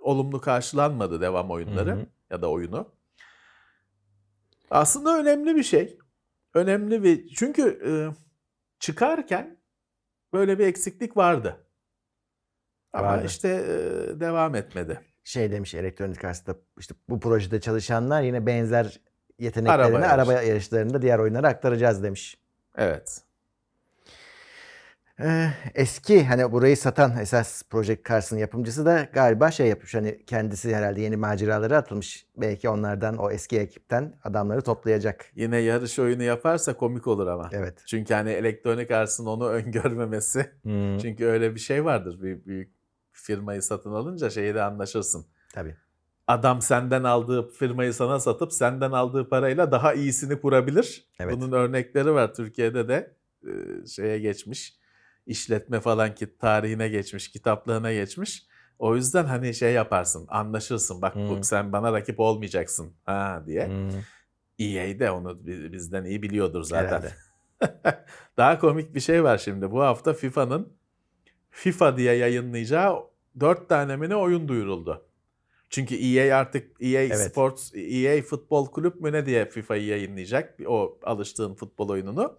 olumlu 0.00 0.40
karşılanmadı 0.40 1.20
devam 1.20 1.50
oyunları 1.50 1.90
Hı 1.90 1.94
hı. 1.94 2.06
ya 2.30 2.42
da 2.42 2.50
oyunu. 2.50 2.92
Aslında 4.70 5.18
önemli 5.18 5.56
bir 5.56 5.62
şey. 5.62 5.98
Önemli 6.54 7.02
bir 7.02 7.28
çünkü 7.28 7.62
e, 7.86 7.90
çıkarken 8.78 9.58
böyle 10.32 10.58
bir 10.58 10.66
eksiklik 10.66 11.16
vardı. 11.16 11.66
Ama 12.92 13.06
Vardı. 13.06 13.26
işte 13.26 13.48
e, 13.48 14.20
devam 14.20 14.54
etmedi. 14.54 15.00
Şey 15.24 15.52
demiş 15.52 15.74
Electronic 15.74 16.28
Arts'ta 16.28 16.56
işte 16.78 16.94
bu 17.08 17.20
projede 17.20 17.60
çalışanlar 17.60 18.22
yine 18.22 18.46
benzer 18.46 19.00
yeteneklerini 19.38 20.06
Araba 20.06 20.06
araba, 20.06 20.42
yarışlarında 20.42 21.02
diğer 21.02 21.18
oyunlara 21.18 21.48
aktaracağız 21.48 22.02
demiş. 22.02 22.38
Evet. 22.76 23.22
Ee, 25.20 25.48
eski 25.74 26.24
hani 26.24 26.52
burayı 26.52 26.76
satan 26.76 27.18
esas 27.18 27.62
Project 27.62 28.08
Cars'ın 28.08 28.38
yapımcısı 28.38 28.86
da 28.86 29.08
galiba 29.12 29.50
şey 29.50 29.66
yapmış 29.68 29.94
hani 29.94 30.24
kendisi 30.26 30.74
herhalde 30.74 31.00
yeni 31.00 31.16
maceralara 31.16 31.76
atılmış. 31.76 32.26
Belki 32.36 32.68
onlardan 32.68 33.16
o 33.16 33.30
eski 33.30 33.58
ekipten 33.58 34.14
adamları 34.24 34.62
toplayacak. 34.62 35.26
Yine 35.34 35.56
yarış 35.58 35.98
oyunu 35.98 36.22
yaparsa 36.22 36.76
komik 36.76 37.06
olur 37.06 37.26
ama. 37.26 37.48
Evet. 37.52 37.82
Çünkü 37.86 38.14
hani 38.14 38.30
Electronic 38.30 38.94
Arts'ın 38.96 39.26
onu 39.26 39.48
öngörmemesi. 39.50 40.50
Hmm, 40.62 40.98
Çünkü 40.98 41.26
öyle 41.26 41.54
bir 41.54 41.60
şey 41.60 41.84
vardır. 41.84 42.22
Bir 42.22 42.44
büyük 42.44 42.72
firmayı 43.12 43.62
satın 43.62 43.92
alınca 43.92 44.30
şeyde 44.30 44.62
anlaşırsın. 44.62 45.26
tabii. 45.54 45.76
Adam 46.26 46.62
senden 46.62 47.04
aldığı 47.04 47.48
firmayı 47.48 47.92
sana 47.94 48.20
satıp 48.20 48.52
senden 48.52 48.90
aldığı 48.92 49.28
parayla 49.28 49.72
daha 49.72 49.94
iyisini 49.94 50.40
kurabilir. 50.40 51.08
Evet. 51.20 51.34
Bunun 51.34 51.52
örnekleri 51.52 52.12
var 52.12 52.34
Türkiye'de 52.34 52.88
de 52.88 53.16
şeye 53.86 54.18
geçmiş. 54.18 54.76
İşletme 55.26 55.80
falan 55.80 56.14
ki 56.14 56.38
tarihine 56.38 56.88
geçmiş, 56.88 57.28
kitaplığına 57.30 57.92
geçmiş. 57.92 58.46
O 58.78 58.96
yüzden 58.96 59.24
hani 59.24 59.54
şey 59.54 59.72
yaparsın, 59.72 60.26
anlaşırsın. 60.28 61.02
Bak 61.02 61.16
bu, 61.16 61.36
Hmm. 61.36 61.44
sen 61.44 61.72
bana 61.72 61.92
rakip 61.92 62.20
olmayacaksın 62.20 62.92
ha 63.04 63.42
diye. 63.46 63.66
Hmm, 63.66 63.90
EA 64.58 64.98
de 64.98 65.10
onu 65.10 65.46
bi- 65.46 65.72
bizden 65.72 66.04
iyi 66.04 66.22
biliyordur 66.22 66.62
zaten. 66.62 67.02
Daha 68.36 68.58
komik 68.58 68.94
bir 68.94 69.00
şey 69.00 69.24
var 69.24 69.38
şimdi. 69.38 69.70
Bu 69.70 69.82
hafta 69.82 70.12
FIFA'nın 70.12 70.72
FIFA 71.50 71.96
diye 71.96 72.14
yayınlayacağı 72.14 72.96
dört 73.40 73.68
tane 73.68 73.96
mi 73.96 74.08
ne 74.08 74.16
oyun 74.16 74.48
duyuruldu. 74.48 75.06
Çünkü 75.70 75.94
EA 75.94 76.38
artık 76.38 76.70
EA 76.82 77.02
Evet. 77.02 77.30
Sports, 77.30 77.74
EA 77.74 78.22
Futbol 78.22 78.66
Kulüp 78.66 79.00
mü 79.00 79.12
ne 79.12 79.26
diye 79.26 79.46
FIFA'yı 79.46 79.86
yayınlayacak. 79.86 80.54
O 80.66 80.98
alıştığın 81.02 81.54
futbol 81.54 81.88
oyununu. 81.88 82.38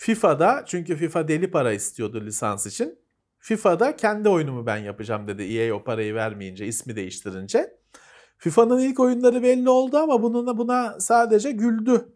FIFA'da 0.00 0.64
çünkü 0.66 0.96
FIFA 0.96 1.28
deli 1.28 1.50
para 1.50 1.72
istiyordu 1.72 2.20
lisans 2.20 2.66
için. 2.66 2.98
FIFA'da 3.38 3.96
kendi 3.96 4.28
oyunumu 4.28 4.66
ben 4.66 4.76
yapacağım 4.76 5.28
dedi. 5.28 5.42
EA 5.42 5.74
o 5.74 5.84
parayı 5.84 6.14
vermeyince, 6.14 6.66
ismi 6.66 6.96
değiştirince. 6.96 7.76
FIFA'nın 8.38 8.78
ilk 8.78 9.00
oyunları 9.00 9.42
belli 9.42 9.68
oldu 9.68 9.96
ama 9.96 10.22
bununla 10.22 10.58
buna 10.58 11.00
sadece 11.00 11.52
güldü 11.52 12.08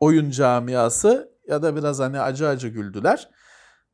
oyun 0.00 0.30
camiası 0.30 1.32
ya 1.48 1.62
da 1.62 1.76
biraz 1.76 1.98
hani 1.98 2.20
acı 2.20 2.48
acı 2.48 2.68
güldüler. 2.68 3.30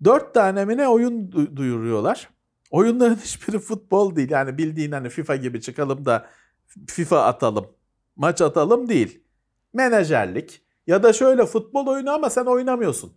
Dört 0.04 0.34
tane 0.34 0.64
mi 0.64 0.76
ne 0.76 0.88
oyun 0.88 1.30
du- 1.30 1.56
duyuruyorlar. 1.56 2.28
Oyunların 2.70 3.16
hiçbiri 3.24 3.58
futbol 3.58 4.16
değil. 4.16 4.30
Yani 4.30 4.58
bildiğin 4.58 4.92
hani 4.92 5.08
FIFA 5.08 5.36
gibi 5.36 5.60
çıkalım 5.60 6.04
da 6.04 6.26
FIFA 6.88 7.24
atalım, 7.24 7.66
maç 8.16 8.42
atalım 8.42 8.88
değil. 8.88 9.24
Menajerlik 9.72 10.67
ya 10.88 11.02
da 11.02 11.12
şöyle 11.12 11.46
futbol 11.46 11.86
oyunu 11.86 12.10
ama 12.10 12.30
sen 12.30 12.44
oynamıyorsun. 12.44 13.12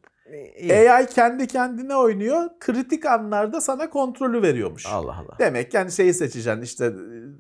İyi. 0.57 0.91
AI 0.91 1.07
kendi 1.07 1.47
kendine 1.47 1.95
oynuyor. 1.95 2.49
Kritik 2.60 3.05
anlarda 3.05 3.62
sana 3.62 3.89
kontrolü 3.89 4.41
veriyormuş. 4.41 4.86
Allah 4.86 5.17
Allah. 5.17 5.36
Demek 5.39 5.73
yani 5.73 5.91
şeyi 5.91 6.13
seçeceksin 6.13 6.62
işte 6.62 6.93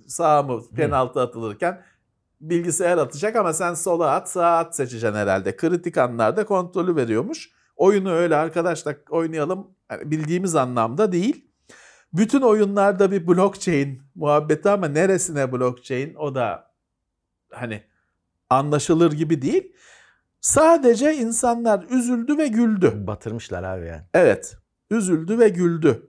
sağ 0.07 0.43
mı 0.43 0.61
penaltı 0.75 1.21
atılırken 1.21 1.81
bilgisayar 2.41 2.97
atacak 2.97 3.35
ama 3.35 3.53
sen 3.53 3.73
sola 3.73 4.11
at 4.11 4.29
sağa 4.29 4.57
at 4.57 4.75
seçeceksin 4.75 5.17
herhalde. 5.17 5.55
Kritik 5.55 5.97
anlarda 5.97 6.45
kontrolü 6.45 6.95
veriyormuş. 6.95 7.49
Oyunu 7.75 8.11
öyle 8.11 8.35
arkadaşlar 8.35 8.95
oynayalım 9.09 9.67
yani 9.91 10.11
bildiğimiz 10.11 10.55
anlamda 10.55 11.11
değil. 11.11 11.45
Bütün 12.13 12.41
oyunlarda 12.41 13.11
bir 13.11 13.27
blockchain 13.27 14.01
muhabbeti 14.15 14.69
ama 14.69 14.87
neresine 14.87 15.51
blockchain 15.51 16.15
o 16.15 16.35
da 16.35 16.71
hani 17.51 17.83
anlaşılır 18.49 19.11
gibi 19.11 19.41
değil. 19.41 19.73
Sadece 20.41 21.15
insanlar 21.15 21.85
üzüldü 21.89 22.37
ve 22.37 22.47
güldü. 22.47 22.93
Batırmışlar 23.07 23.63
abi 23.63 23.87
yani. 23.87 24.01
Evet. 24.13 24.57
Üzüldü 24.91 25.39
ve 25.39 25.49
güldü. 25.49 26.07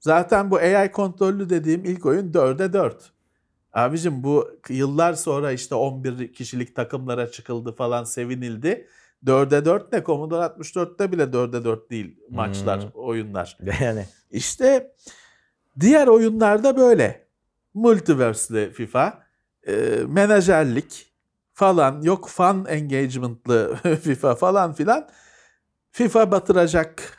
Zaten 0.00 0.50
bu 0.50 0.56
AI 0.56 0.90
kontrollü 0.90 1.50
dediğim 1.50 1.84
ilk 1.84 2.06
oyun 2.06 2.32
4'e 2.32 2.72
4. 2.72 3.12
Abicim 3.72 4.22
bu 4.24 4.48
yıllar 4.68 5.12
sonra 5.12 5.52
işte 5.52 5.74
11 5.74 6.32
kişilik 6.32 6.76
takımlara 6.76 7.30
çıkıldı 7.30 7.74
falan 7.74 8.04
sevinildi. 8.04 8.86
4'e 9.26 9.64
4 9.64 9.92
ne? 9.92 10.04
Commodore 10.04 10.44
64'te 10.44 11.12
bile 11.12 11.22
4'e 11.22 11.64
4 11.64 11.90
değil 11.90 12.16
maçlar, 12.30 12.82
Hmm. 12.82 12.90
oyunlar. 12.94 13.58
Yani 13.80 14.06
İşte 14.30 14.94
diğer 15.80 16.06
oyunlarda 16.06 16.76
böyle. 16.76 17.26
Multiverse'li 17.74 18.72
FIFA, 18.72 19.22
e, 19.66 19.72
menajerlik 20.08 21.11
falan, 21.54 22.02
yok 22.02 22.28
fan 22.28 22.66
engagement'lı 22.68 23.76
FIFA 24.02 24.34
falan 24.34 24.72
filan. 24.72 25.08
FIFA 25.90 26.30
batıracak 26.30 27.18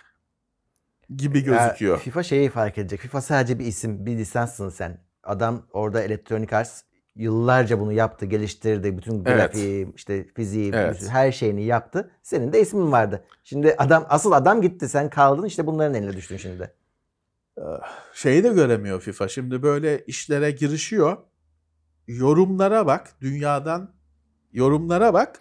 gibi 1.15 1.43
gözüküyor. 1.43 1.93
Ya 1.93 1.99
FIFA 1.99 2.23
şeyi 2.23 2.49
fark 2.49 2.77
edecek. 2.77 2.99
FIFA 2.99 3.21
sadece 3.21 3.59
bir 3.59 3.65
isim, 3.65 4.05
bir 4.05 4.17
lisanssın 4.17 4.69
sen. 4.69 4.97
Adam 5.23 5.67
orada 5.73 6.01
Electronic 6.01 6.55
Arts 6.55 6.81
yıllarca 7.15 7.79
bunu 7.79 7.93
yaptı, 7.93 8.25
geliştirdi. 8.25 8.97
Bütün 8.97 9.25
Evet. 9.25 9.25
grafiği, 9.25 9.93
işte 9.95 10.27
fiziği, 10.33 10.71
Evet. 10.73 10.95
bütün 10.95 11.07
her 11.07 11.31
şeyini 11.31 11.63
yaptı. 11.63 12.11
Senin 12.23 12.53
de 12.53 12.61
ismin 12.61 12.91
vardı. 12.91 13.23
Şimdi 13.43 13.75
adam 13.77 14.05
asıl 14.09 14.31
adam 14.31 14.61
gitti. 14.61 14.89
Sen 14.89 15.09
kaldın 15.09 15.45
işte 15.45 15.67
bunların 15.67 15.93
eline 15.93 16.13
düştün 16.13 16.37
şimdi. 16.37 16.73
Şeyi 18.13 18.43
de 18.43 18.49
göremiyor 18.49 19.01
FIFA. 19.01 19.27
Şimdi 19.27 19.63
böyle 19.63 20.05
işlere 20.05 20.51
girişiyor. 20.51 21.17
Yorumlara 22.07 22.85
bak, 22.85 23.15
dünyadan 23.21 23.93
yorumlara 24.53 25.13
bak. 25.13 25.39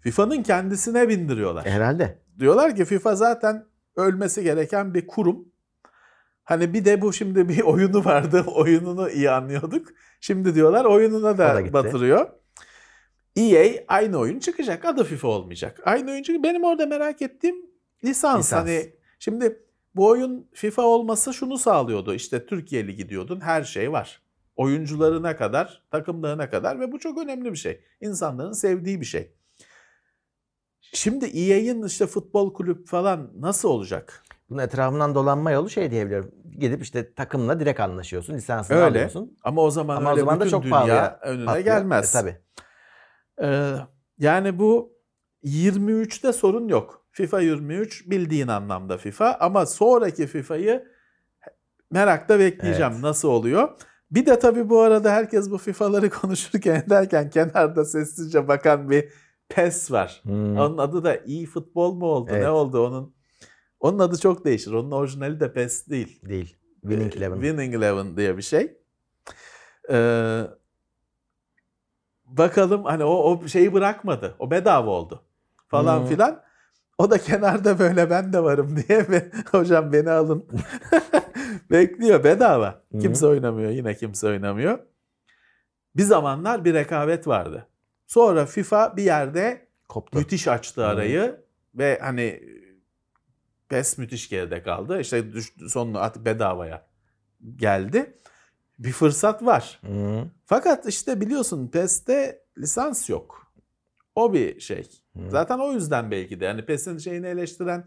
FIFA'nın 0.00 0.42
kendisine 0.42 1.08
bindiriyorlar. 1.08 1.66
Herhalde. 1.66 2.18
Diyorlar 2.38 2.76
ki 2.76 2.84
FIFA 2.84 3.16
zaten 3.16 3.66
ölmesi 3.96 4.42
gereken 4.42 4.94
bir 4.94 5.06
kurum. 5.06 5.48
Hani 6.44 6.74
bir 6.74 6.84
de 6.84 7.02
bu 7.02 7.12
şimdi 7.12 7.48
bir 7.48 7.60
oyunu 7.64 8.04
vardı. 8.04 8.44
Oyununu 8.46 9.10
iyi 9.10 9.30
anlıyorduk. 9.30 9.88
Şimdi 10.20 10.54
diyorlar 10.54 10.84
oyununa 10.84 11.38
da 11.38 11.54
da 11.54 11.60
gitti. 11.60 11.72
batırıyor. 11.72 12.30
EA 13.36 13.84
aynı 13.88 14.18
oyun 14.18 14.38
çıkacak. 14.38 14.84
Adı 14.84 15.04
FIFA 15.04 15.28
olmayacak. 15.28 15.80
Aynı 15.84 16.10
oyun 16.10 16.22
çıkacak. 16.22 16.44
Benim 16.44 16.64
orada 16.64 16.86
merak 16.86 17.22
ettiğim 17.22 17.56
lisans. 18.04 18.38
Lisans. 18.38 18.60
Hani 18.60 18.94
şimdi 19.18 19.62
bu 19.94 20.06
oyun 20.06 20.48
FIFA 20.52 20.82
olması 20.82 21.34
şunu 21.34 21.58
sağlıyordu. 21.58 22.14
İşte 22.14 22.46
Türkiye 22.46 22.86
Ligi 22.86 23.08
diyordun. 23.08 23.40
Her 23.40 23.64
şey 23.64 23.92
var. 23.92 24.22
Oyuncularına 24.60 25.36
kadar, 25.36 25.82
takımlarına 25.90 26.50
kadar 26.50 26.80
ve 26.80 26.92
bu 26.92 26.98
çok 26.98 27.18
önemli 27.18 27.52
bir 27.52 27.56
şey. 27.56 27.80
İnsanların 28.00 28.52
sevdiği 28.52 29.00
bir 29.00 29.06
şey. 29.06 29.32
Şimdi 30.80 31.24
EA'in 31.24 31.82
işte 31.82 32.06
futbol 32.06 32.52
kulüp 32.54 32.88
falan 32.88 33.30
nasıl 33.38 33.68
olacak? 33.68 34.22
Bunun 34.50 34.58
etrafından 34.62 35.14
dolanma 35.14 35.50
yolu 35.50 35.70
şey 35.70 35.90
diyebiliyorum. 35.90 36.30
Gidip 36.58 36.82
işte 36.82 37.14
takımla 37.14 37.60
direkt 37.60 37.80
anlaşıyorsun. 37.80 38.34
Lisansını 38.34 38.76
Öyle. 38.76 38.86
alıyorsun. 38.86 39.38
Ama 39.44 39.62
o 39.62 39.70
zaman 39.70 39.96
Ama 39.96 40.08
o 40.08 40.12
öyle 40.12 40.20
zaman 40.20 40.40
da 40.40 40.48
çok 40.48 40.62
dünya 40.62 40.70
pahalıya 40.74 41.18
önüne 41.22 41.44
patlıyor. 41.46 41.64
gelmez. 41.64 42.14
E, 42.14 42.18
tabii. 42.18 42.36
Ee, 43.42 43.74
yani 44.18 44.58
bu 44.58 44.92
23'te 45.44 46.32
sorun 46.32 46.68
yok. 46.68 47.06
FIFA 47.10 47.40
23 47.40 48.10
bildiğin 48.10 48.48
anlamda 48.48 48.98
FIFA 48.98 49.36
ama 49.40 49.66
sonraki 49.66 50.26
FIFA'yı 50.26 50.88
merakla 51.90 52.38
bekleyeceğim 52.38 52.92
Evet. 52.92 53.02
nasıl 53.02 53.28
oluyor. 53.28 53.68
Bir 54.10 54.26
de 54.26 54.38
tabii 54.38 54.68
bu 54.68 54.80
arada 54.80 55.12
herkes 55.12 55.50
bu 55.50 55.58
FIFA'ları 55.58 56.10
konuşurken 56.20 56.82
ederken 56.86 57.30
kenarda 57.30 57.84
sessizce 57.84 58.48
bakan 58.48 58.90
bir 58.90 59.08
PES 59.48 59.90
var. 59.90 60.20
Hmm. 60.22 60.56
Onun 60.56 60.78
adı 60.78 61.04
da 61.04 61.16
iyi 61.16 61.46
futbol 61.46 61.94
mu 61.94 62.06
oldu? 62.06 62.30
Evet. 62.32 62.42
Ne 62.42 62.50
oldu 62.50 62.86
onun? 62.86 63.14
Onun 63.80 63.98
adı 63.98 64.18
çok 64.18 64.44
değişir. 64.44 64.72
Onun 64.72 64.90
orijinali 64.90 65.40
de 65.40 65.52
PES 65.52 65.88
değil. 65.88 66.20
Değil. 66.28 66.56
Winning 66.80 67.14
Ee, 67.14 67.18
Eleven. 67.18 67.34
Winning 67.40 67.74
Eleven 67.74 68.16
diye 68.16 68.36
bir 68.36 68.42
şey. 68.42 68.76
Ee, 69.90 70.42
bakalım 72.24 72.84
hani 72.84 73.04
o, 73.04 73.10
o 73.14 73.48
şeyi 73.48 73.72
bırakmadı. 73.72 74.34
O 74.38 74.50
bedava 74.50 74.90
oldu. 74.90 75.22
Falan 75.68 76.00
Hmm. 76.00 76.06
filan. 76.06 76.42
O 77.00 77.10
da 77.10 77.18
kenarda 77.18 77.78
böyle 77.78 78.10
ben 78.10 78.32
de 78.32 78.42
varım 78.42 78.76
diye 78.76 79.08
ve 79.08 79.30
hocam 79.50 79.92
beni 79.92 80.10
alın. 80.10 80.46
Bekliyor 81.70 82.24
bedava. 82.24 82.82
Kimse 83.00 83.26
oynamıyor. 83.26 83.70
Yine 83.70 83.94
kimse 83.94 84.26
oynamıyor. 84.26 84.78
Bir 85.96 86.02
zamanlar 86.02 86.64
bir 86.64 86.74
rekabet 86.74 87.26
vardı. 87.26 87.66
Sonra 88.06 88.46
FIFA 88.46 88.96
bir 88.96 89.02
yerde 89.02 89.68
Koptu. 89.88 90.18
müthiş 90.18 90.48
açtı 90.48 90.86
arayı 90.86 91.40
ve 91.74 91.98
hani 92.02 92.42
PES 93.68 93.98
müthiş 93.98 94.28
geride 94.28 94.62
kaldı. 94.62 95.00
İşte 95.00 95.32
düştü, 95.32 95.68
sonunu 95.68 95.98
at 95.98 96.16
bedavaya 96.16 96.86
geldi. 97.56 98.14
Bir 98.78 98.92
fırsat 98.92 99.44
var. 99.44 99.80
Hmm. 99.80 100.30
Fakat 100.46 100.86
işte 100.86 101.20
biliyorsun 101.20 101.68
PES'te 101.68 102.42
lisans 102.58 103.10
yok. 103.10 103.52
O 104.14 104.32
bir 104.32 104.60
şey. 104.60 104.99
Hmm. 105.12 105.30
Zaten 105.30 105.58
o 105.58 105.72
yüzden 105.72 106.10
belki 106.10 106.40
de 106.40 106.44
yani 106.44 106.64
PES'in 106.64 106.98
şeyini 106.98 107.26
eleştiren 107.26 107.84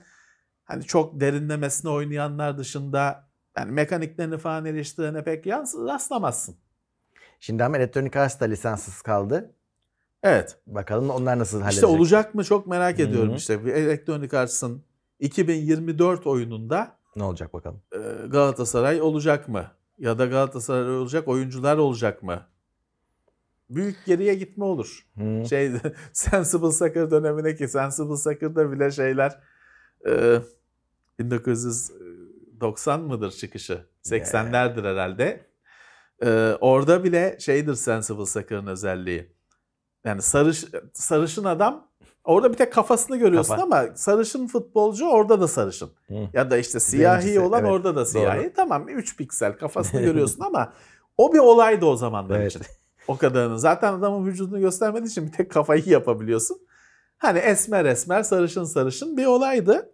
hani 0.63 0.83
çok 0.83 1.19
derinlemesine 1.19 1.91
oynayanlar 1.91 2.57
dışında 2.57 3.29
yani 3.57 3.71
mekaniklerini 3.71 4.37
falan 4.37 4.65
eleştirene 4.65 5.23
pek 5.23 5.47
rastlamazsın. 5.47 6.55
Şimdi 7.39 7.63
ama 7.63 7.77
Electronic 7.77 8.19
Arts 8.19 8.39
da 8.39 8.45
lisanssız 8.45 9.01
kaldı. 9.01 9.55
Evet. 10.23 10.57
Bakalım 10.67 11.09
onlar 11.09 11.39
nasıl 11.39 11.57
halledecek. 11.61 11.83
İşte 11.83 11.97
olacak 11.97 12.35
mı 12.35 12.43
çok 12.43 12.67
merak 12.67 12.99
Hı 12.99 13.03
hı. 13.03 13.07
ediyorum 13.07 13.35
işte. 13.35 13.65
Bir 13.65 13.73
Electronic 13.73 14.37
Arts'ın 14.37 14.83
2024 15.19 16.27
oyununda 16.27 16.97
Ne 17.15 17.23
olacak 17.23 17.53
bakalım. 17.53 17.81
Galatasaray 18.27 19.01
olacak 19.01 19.49
mı? 19.49 19.71
Ya 19.97 20.19
da 20.19 20.25
Galatasaray 20.25 20.97
olacak 20.97 21.27
oyuncular 21.27 21.77
olacak 21.77 22.23
mı? 22.23 22.41
Büyük 23.69 24.05
geriye 24.05 24.35
gitme 24.35 24.63
olur. 24.65 25.07
Hmm. 25.13 25.45
Şey 25.45 25.71
Sensible 26.13 26.71
Soccer 26.71 27.11
dönemine 27.11 27.55
ki 27.55 27.67
Sensible 27.67 28.17
Soccer'da 28.17 28.71
bile 28.71 28.91
şeyler 28.91 29.39
e, 30.07 30.41
1990 31.19 33.01
mıdır 33.01 33.31
çıkışı? 33.31 33.85
80'lerdir 34.03 34.91
herhalde. 34.91 35.45
E, 36.23 36.57
orada 36.61 37.03
bile 37.03 37.37
şeydir 37.39 37.75
Sensible 37.75 38.25
Soccer'ın 38.25 38.67
özelliği. 38.67 39.33
Yani 40.05 40.21
sarış, 40.21 40.65
sarışın 40.93 41.43
adam 41.43 41.87
orada 42.23 42.51
bir 42.51 42.57
tek 42.57 42.73
kafasını 42.73 43.17
görüyorsun 43.17 43.55
Kafa. 43.55 43.63
ama 43.63 43.85
sarışın 43.95 44.47
futbolcu 44.47 45.05
orada 45.05 45.41
da 45.41 45.47
sarışın. 45.47 45.91
Hı. 46.07 46.13
Ya 46.33 46.51
da 46.51 46.57
işte 46.57 46.79
siyahi 46.79 47.21
Zencisi, 47.21 47.39
olan 47.39 47.61
evet. 47.61 47.71
orada 47.71 47.95
da 47.95 48.05
siyahi. 48.05 48.43
Doğru. 48.43 48.53
Tamam 48.55 48.89
3 48.89 49.17
piksel 49.17 49.57
kafasını 49.57 50.01
görüyorsun 50.05 50.41
ama 50.41 50.73
o 51.17 51.33
bir 51.33 51.39
olaydı 51.39 51.85
o 51.85 51.95
zamanlar 51.95 52.39
Evet. 52.39 52.55
için. 52.55 52.61
O 53.07 53.17
kadarını. 53.17 53.59
Zaten 53.59 53.93
adamın 53.93 54.25
vücudunu 54.25 54.59
göstermediği 54.59 55.11
için 55.11 55.27
bir 55.27 55.31
tek 55.31 55.51
kafayı 55.51 55.83
yapabiliyorsun. 55.85 56.57
Hani 57.17 57.39
esmer 57.39 57.85
esmer 57.85 58.23
sarışın 58.23 58.63
sarışın 58.63 59.17
bir 59.17 59.25
olaydı. 59.25 59.89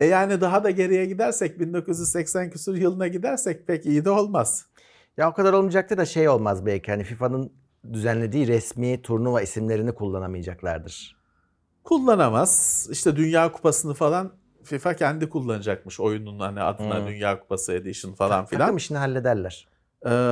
E 0.00 0.06
yani 0.06 0.40
daha 0.40 0.64
da 0.64 0.70
geriye 0.70 1.06
gidersek 1.06 1.60
1980 1.60 2.50
küsur 2.50 2.76
yılına 2.76 3.08
gidersek 3.08 3.66
pek 3.66 3.86
iyi 3.86 4.04
de 4.04 4.10
olmaz. 4.10 4.66
Ya 5.16 5.30
o 5.30 5.34
kadar 5.34 5.52
olmayacaktı 5.52 5.96
da 5.96 6.04
şey 6.04 6.28
olmaz 6.28 6.66
belki. 6.66 6.90
Hani 6.90 7.04
FIFA'nın 7.04 7.52
düzenlediği 7.92 8.48
resmi 8.48 9.02
turnuva 9.02 9.42
isimlerini 9.42 9.94
kullanamayacaklardır. 9.94 11.16
Kullanamaz. 11.84 12.86
İşte 12.92 13.16
Dünya 13.16 13.52
Kupası'nı 13.52 13.94
falan 13.94 14.32
FIFA 14.64 14.96
kendi 14.96 15.28
kullanacakmış 15.28 16.00
oyunun 16.00 16.38
hani 16.40 16.62
adına 16.62 16.98
Hmm. 16.98 17.06
Dünya 17.06 17.40
Kupası 17.40 17.72
Edition 17.72 18.12
falan 18.12 18.46
filan. 18.46 18.60
Takım 18.60 18.76
işini 18.76 18.98
hallederler. 18.98 19.68
Ee, 20.06 20.30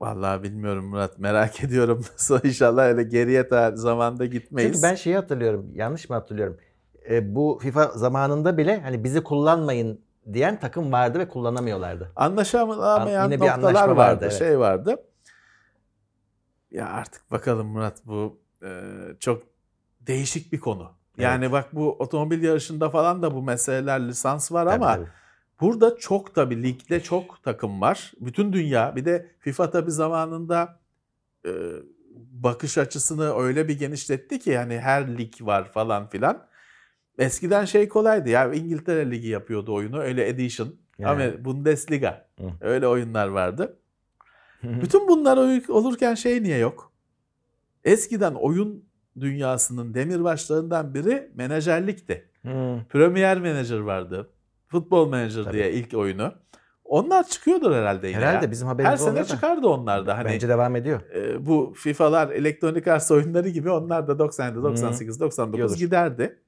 vallahi 0.00 0.42
bilmiyorum 0.42 0.86
Murat. 0.86 1.18
Merak 1.18 1.64
ediyorum. 1.64 2.04
İnşallah 2.44 2.84
öyle 2.84 3.02
geriye 3.02 3.42
tar- 3.42 3.76
zamanda 3.76 4.26
gitmeyiz. 4.26 4.72
Çünkü 4.72 4.82
ben 4.82 4.94
şeyi 4.94 5.16
hatırlıyorum. 5.16 5.70
Yanlış 5.74 6.10
mı 6.10 6.16
hatırlıyorum? 6.16 6.56
E, 7.10 7.34
bu 7.34 7.58
FIFA 7.62 7.84
zamanında 7.86 8.58
bile 8.58 8.80
hani 8.80 9.04
bizi 9.04 9.22
kullanmayın 9.22 10.00
diyen 10.32 10.60
takım 10.60 10.92
vardı 10.92 11.18
ve 11.18 11.28
kullanamıyorlardı. 11.28 12.12
Anlaşamayan 12.16 13.24
Yine 13.24 13.40
bir 13.40 13.46
noktalar 13.46 13.88
vardı, 13.88 13.96
vardı, 13.96 14.18
evet. 14.22 14.38
şey 14.38 14.58
vardı. 14.58 14.96
Ya 16.70 16.88
artık 16.88 17.30
bakalım 17.30 17.66
Murat 17.66 18.06
bu 18.06 18.40
e, 18.62 18.68
çok 19.20 19.42
değişik 20.00 20.52
bir 20.52 20.60
konu. 20.60 20.92
Yani 21.18 21.52
bak 21.52 21.74
bu 21.74 21.96
otomobil 21.98 22.42
yarışında 22.42 22.90
falan 22.90 23.22
da 23.22 23.34
bu 23.34 23.42
meseleler 23.42 24.08
lisans 24.08 24.52
var 24.52 24.64
Tabii, 24.66 24.74
ama 24.74 24.94
tabii. 24.94 25.08
Burada 25.60 25.96
çok 25.96 26.34
tabii 26.34 26.62
ligde 26.62 27.02
çok 27.02 27.42
takım 27.42 27.80
var. 27.80 28.12
Bütün 28.20 28.52
dünya 28.52 28.96
bir 28.96 29.04
de 29.04 29.30
FIFA 29.38 29.70
tabii 29.70 29.90
zamanında 29.90 30.80
e, 31.46 31.50
bakış 32.16 32.78
açısını 32.78 33.38
öyle 33.38 33.68
bir 33.68 33.78
genişletti 33.78 34.38
ki 34.38 34.50
yani 34.50 34.78
her 34.78 35.18
lig 35.18 35.32
var 35.40 35.72
falan 35.72 36.08
filan. 36.08 36.46
Eskiden 37.18 37.64
şey 37.64 37.88
kolaydı 37.88 38.28
ya 38.28 38.52
İngiltere 38.52 39.10
Ligi 39.10 39.28
yapıyordu 39.28 39.74
oyunu 39.74 39.98
öyle 39.98 40.28
edition. 40.28 40.74
Yani. 40.98 41.24
Ama 41.24 41.44
Bundesliga 41.44 42.28
Hı. 42.38 42.44
öyle 42.60 42.88
oyunlar 42.88 43.28
vardı. 43.28 43.78
Bütün 44.62 45.08
bunlar 45.08 45.36
olurken 45.68 46.14
şey 46.14 46.42
niye 46.42 46.58
yok? 46.58 46.92
Eskiden 47.84 48.34
oyun 48.34 48.84
dünyasının 49.20 49.94
demirbaşlarından 49.94 50.94
biri 50.94 51.30
menajerlikti. 51.34 52.28
Hı. 52.42 52.80
Premier 52.88 53.38
Manager 53.38 53.78
vardı. 53.78 54.30
Futbol 54.68 55.08
Manager 55.08 55.44
Tabii. 55.44 55.54
diye 55.54 55.72
ilk 55.72 55.94
oyunu. 55.94 56.32
Onlar 56.84 57.28
çıkıyordur 57.28 57.72
herhalde 57.74 58.08
yine. 58.08 58.16
Herhalde 58.18 58.44
ya. 58.44 58.50
bizim 58.50 58.68
Her 58.68 58.72
haberimiz 58.72 59.00
sene 59.00 59.08
olmuyor 59.08 59.24
da. 59.24 59.28
çıkardı 59.28 59.66
onlar 59.68 60.06
da. 60.06 60.18
Hani 60.18 60.24
Bence 60.28 60.48
devam 60.48 60.76
ediyor. 60.76 61.00
e, 61.14 61.46
bu 61.46 61.72
FIFA'lar 61.76 62.30
elektronik 62.30 62.88
arsa 62.88 63.14
oyunları 63.14 63.48
gibi 63.48 63.70
onlar 63.70 64.08
da 64.08 64.18
97, 64.18 64.62
98, 64.62 65.20
99 65.20 65.58
Yiyordur. 65.58 65.76
giderdi. 65.76 66.38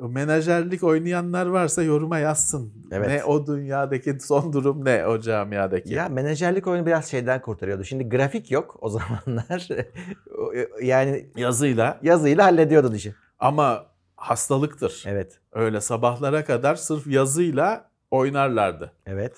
O 0.00 0.08
menajerlik 0.08 0.82
oynayanlar 0.84 1.46
varsa 1.46 1.82
yoruma 1.82 2.18
yazsın. 2.18 2.72
Evet. 2.90 3.08
Ne 3.08 3.24
o 3.24 3.46
dünyadaki 3.46 4.20
son 4.20 4.52
durum 4.52 4.84
ne 4.84 5.06
o 5.06 5.20
camiadaki. 5.20 5.94
Ya 5.94 6.08
menajerlik 6.08 6.66
oyunu 6.66 6.86
biraz 6.86 7.10
şeyden 7.10 7.42
kurtarıyordu. 7.42 7.84
Şimdi 7.84 8.08
grafik 8.08 8.50
yok 8.50 8.76
o 8.80 8.88
zamanlar. 8.88 9.68
yani 10.82 11.26
Yazıyla 11.36 11.98
yazıyla 12.02 12.44
hallediyordu 12.44 12.94
işi. 12.94 13.14
ama 13.38 13.86
hastalıktır. 14.30 15.04
Evet. 15.06 15.40
Öyle 15.52 15.80
sabahlara 15.80 16.44
kadar 16.44 16.74
sırf 16.74 17.06
yazıyla 17.06 17.90
oynarlardı. 18.10 18.92
Evet. 19.06 19.36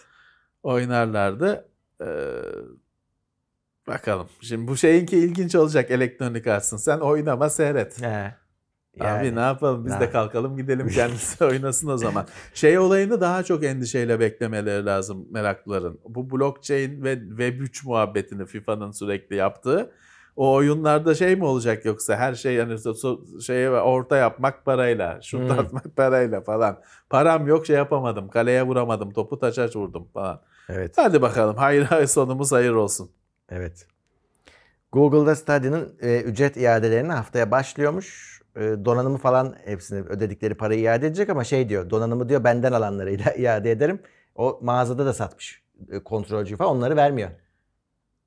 Oynarlardı. 0.62 1.68
Ee, 2.00 2.06
bakalım. 3.88 4.28
Şimdi 4.40 4.68
bu 4.68 4.76
şeyinki 4.76 5.18
ilginç 5.18 5.54
olacak 5.54 5.90
elektronik 5.90 6.46
arsın. 6.46 6.76
Sen 6.76 6.98
oynama 6.98 7.50
seyret. 7.50 8.02
He. 8.02 8.34
Abi 9.00 9.34
ne 9.36 9.40
yapalım 9.40 9.86
biz 9.86 9.92
Ha. 9.92 10.00
de 10.00 10.10
kalkalım 10.10 10.56
gidelim 10.56 10.88
kendisi 10.94 11.44
oynasın 11.44 11.88
o 11.88 11.96
zaman. 11.96 12.26
Şey 12.54 12.78
olayını 12.78 13.20
daha 13.20 13.42
çok 13.42 13.64
endişeyle 13.64 14.20
beklemeleri 14.20 14.86
lazım 14.86 15.26
meraklıların. 15.30 15.98
Bu 16.08 16.30
blockchain 16.30 17.02
ve 17.02 17.14
Web3 17.14 17.86
muhabbetini 17.86 18.46
FIFA'nın 18.46 18.90
sürekli 18.90 19.36
yaptığı. 19.36 19.92
O 20.38 20.52
oyunlarda 20.54 21.14
şey 21.14 21.36
mi 21.36 21.44
olacak 21.44 21.84
yoksa 21.84 22.16
her 22.16 22.34
şey 22.34 22.54
yani 22.54 22.76
şeye 23.42 23.70
orta 23.70 24.16
yapmak 24.16 24.64
parayla, 24.64 25.22
şut 25.22 25.40
Hmm. 25.40 25.58
atmak 25.58 25.96
parayla 25.96 26.40
falan. 26.40 26.80
Param 27.10 27.46
yok 27.46 27.66
şey 27.66 27.76
yapamadım, 27.76 28.28
kaleye 28.28 28.62
vuramadım, 28.62 29.10
topu 29.10 29.38
taça 29.38 29.68
vurdum 29.74 30.08
falan. 30.14 30.40
Evet. 30.68 30.94
Hadi 30.96 31.22
bakalım 31.22 31.56
hayır 31.56 31.82
hayır 31.84 32.06
sonumuz 32.06 32.52
hayır 32.52 32.72
olsun. 32.72 33.10
Evet. 33.50 33.86
Google'da 34.92 35.36
Stadya'nın 35.36 35.96
e, 36.02 36.20
ücret 36.20 36.56
iadelerine 36.56 37.12
haftaya 37.12 37.50
başlıyormuş. 37.50 38.38
E, 38.56 38.60
donanımı 38.60 39.18
falan 39.18 39.54
hepsini 39.64 40.00
ödedikleri 40.00 40.54
parayı 40.54 40.80
iade 40.80 41.06
edecek 41.06 41.28
ama 41.30 41.44
şey 41.44 41.68
diyor 41.68 41.90
donanımı 41.90 42.28
diyor 42.28 42.44
benden 42.44 42.72
alanlarıyla 42.72 43.32
iade 43.36 43.70
ederim. 43.70 44.02
O 44.34 44.58
mağazada 44.62 45.06
da 45.06 45.12
satmış 45.12 45.62
e, 45.90 45.98
kontrolcü 45.98 46.56
falan 46.56 46.76
onları 46.76 46.96
vermiyor. 46.96 47.30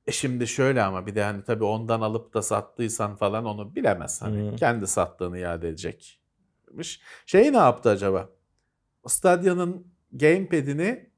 E 0.07 0.11
şimdi 0.11 0.47
şöyle 0.47 0.83
ama 0.83 1.05
bir 1.07 1.15
de 1.15 1.23
hani 1.23 1.43
tabii 1.43 1.63
ondan 1.63 2.01
alıp 2.01 2.33
da 2.33 2.41
sattıysan 2.41 3.15
falan 3.15 3.45
onu 3.45 3.75
bilemez. 3.75 4.21
Hani 4.21 4.51
Hı. 4.51 4.55
kendi 4.55 4.87
sattığını 4.87 5.39
iade 5.39 5.69
edecekmiş. 5.69 7.01
Şey 7.25 7.53
ne 7.53 7.57
yaptı 7.57 7.89
acaba? 7.89 8.29
Stadya'nın 9.07 9.87
gamepad'ini 10.11 11.09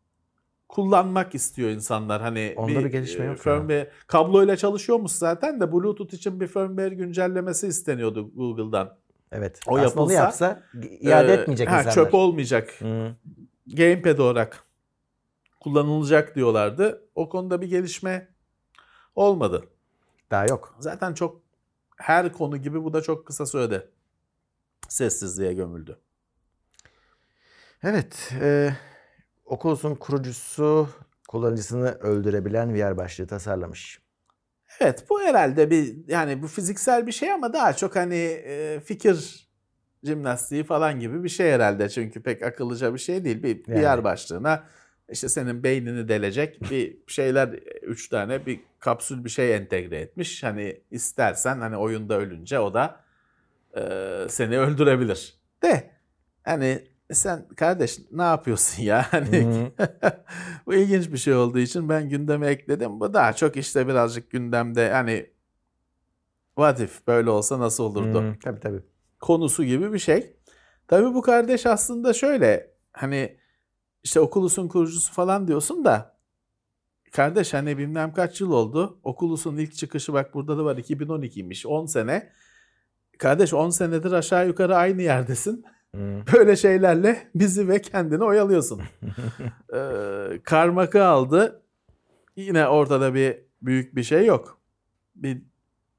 kullanmak 0.70 1.36
istiyor 1.36 1.70
insanlar. 1.70 2.22
Hani 2.22 2.54
Onda 2.58 2.80
bir 2.80 2.86
gelişme 2.86 3.26
e, 3.26 3.28
yok 3.28 3.38
firmware, 3.38 3.92
kabloyla 4.08 4.58
çalışıyormuş 4.58 5.12
zaten 5.12 5.62
de 5.62 5.72
Bluetooth 5.72 6.14
için 6.14 6.40
bir 6.40 6.48
firmware 6.48 6.96
güncellemesi 6.96 7.68
isteniyordu 7.68 8.32
Google'dan. 8.36 8.98
Evet. 9.32 9.60
O 9.68 9.78
Aslında 9.78 10.14
yapılsa, 10.14 10.14
yapsa 10.14 10.64
iade 11.00 11.32
Ee, 11.32 11.36
etmeyecek 11.36 11.70
ha, 11.70 11.78
insanlar. 11.80 11.96
Çöp 11.96 12.14
olmayacak. 12.14 12.74
Hı. 12.80 13.16
Gamepad 13.68 14.18
olarak 14.18 14.64
kullanılacak 15.60 16.36
diyorlardı. 16.36 17.10
O 17.16 17.30
konuda 17.30 17.62
bir 17.62 17.70
gelişme 17.70 18.33
olmadı. 19.16 19.68
Daha 20.32 20.46
yok. 20.46 20.76
Zaten 20.80 21.14
çok 21.14 21.42
her 21.98 22.34
konu 22.34 22.58
gibi 22.58 22.84
bu 22.84 22.94
da 22.94 23.02
çok 23.02 23.28
kısa 23.28 23.46
sürede 23.46 23.90
sessizliğe 24.90 25.54
gömüldü. 25.54 26.00
Evet. 27.84 28.34
E, 28.42 28.74
Oculus'un 29.46 29.96
kurucusu 29.96 30.90
kullanıcısını 31.28 31.92
öldürebilen 31.92 32.76
VR 32.76 32.98
başlığı 32.98 33.28
tasarlamış. 33.28 34.02
Evet 34.80 35.06
bu 35.10 35.22
herhalde 35.22 35.70
bir 35.70 36.08
yani 36.08 36.42
bu 36.42 36.48
fiziksel 36.48 37.08
bir 37.08 37.12
şey 37.12 37.32
ama 37.32 37.54
daha 37.54 37.74
çok 37.74 37.96
hani 37.96 38.16
e, 38.46 38.80
fikir 38.80 39.50
jimnastiği 40.04 40.64
falan 40.64 41.00
gibi 41.00 41.24
bir 41.24 41.30
şey 41.30 41.52
herhalde. 41.52 41.90
Çünkü 41.90 42.24
pek 42.24 42.44
akıllıca 42.44 42.94
bir 42.94 43.00
şey 43.00 43.26
değil. 43.26 43.44
Bir 43.44 43.68
Yani. 43.68 44.00
VR 44.00 44.04
başlığına 44.04 44.64
işte 45.14 45.30
senin 45.30 45.64
beynini 45.64 46.08
delecek 46.08 46.72
bir 46.72 46.98
şeyler 47.08 47.50
üç 47.82 48.10
tane 48.10 48.46
bir 48.46 48.60
kapsül 48.80 49.24
bir 49.26 49.30
şey 49.30 49.56
entegre 49.56 50.00
etmiş. 50.00 50.44
Hani 50.44 50.82
istersen 50.92 51.60
hani 51.60 51.78
oyunda 51.78 52.18
ölünce 52.18 52.60
o 52.60 52.74
da 52.74 53.04
e, 53.78 53.82
seni 54.30 54.60
öldürebilir. 54.60 55.34
De 55.64 55.92
hani 56.44 56.88
sen 57.12 57.48
kardeş 57.48 58.00
ne 58.12 58.22
yapıyorsun 58.24 58.84
ya? 58.84 59.06
Hani 59.12 59.72
bu 60.66 60.74
ilginç 60.74 61.12
bir 61.12 61.18
şey 61.18 61.34
olduğu 61.34 61.60
için 61.60 61.90
ben 61.90 62.10
gündeme 62.10 62.48
ekledim. 62.48 63.00
Bu 63.00 63.14
daha 63.14 63.34
çok 63.34 63.58
işte 63.58 63.88
birazcık 63.88 64.32
gündemde 64.32 64.92
hani 64.92 65.30
what 66.56 66.80
if 66.80 67.08
böyle 67.08 67.30
olsa 67.30 67.60
nasıl 67.60 67.84
olurdu? 67.84 68.22
Hı, 68.22 68.34
Tabii 68.44 68.60
tabii. 68.60 68.82
konusu 69.20 69.64
gibi 69.64 69.94
bir 69.94 70.00
şey. 70.00 70.36
Tabii 70.88 71.14
bu 71.14 71.22
kardeş 71.22 71.66
aslında 71.66 72.14
şöyle 72.14 72.72
hani 72.92 73.38
işte 74.04 74.20
Oculus'un 74.20 74.68
kurucusu 74.68 75.14
falan 75.14 75.48
diyorsun 75.48 75.86
da 75.86 76.14
kardeş 77.12 77.54
hani 77.54 77.78
bilmem 77.78 78.14
kaç 78.14 78.42
yıl 78.42 78.52
oldu. 78.52 79.00
Oculus'un 79.04 79.58
ilk 79.58 79.74
çıkışı 79.76 80.14
bak 80.14 80.34
burada 80.34 80.58
da 80.58 80.66
var 80.66 80.78
2012'ymiş 80.78 81.68
10 81.68 81.86
sene. 81.86 82.30
Kardeş 83.18 83.54
10 83.54 83.70
senedir 83.70 84.12
aşağı 84.12 84.48
yukarı 84.48 84.76
aynı 84.76 85.02
yerdesin. 85.02 85.66
Böyle 86.34 86.56
şeylerle 86.56 87.32
bizi 87.36 87.68
ve 87.68 87.82
kendini 87.82 88.24
oyalıyorsun. 88.24 88.82
ee, 89.74 90.40
karmakı 90.44 91.06
aldı. 91.06 91.62
Yine 92.36 92.68
ortada 92.68 93.14
bir 93.14 93.38
büyük 93.62 93.96
bir 93.96 94.04
şey 94.04 94.26
yok. 94.26 94.58
Bir 95.16 95.42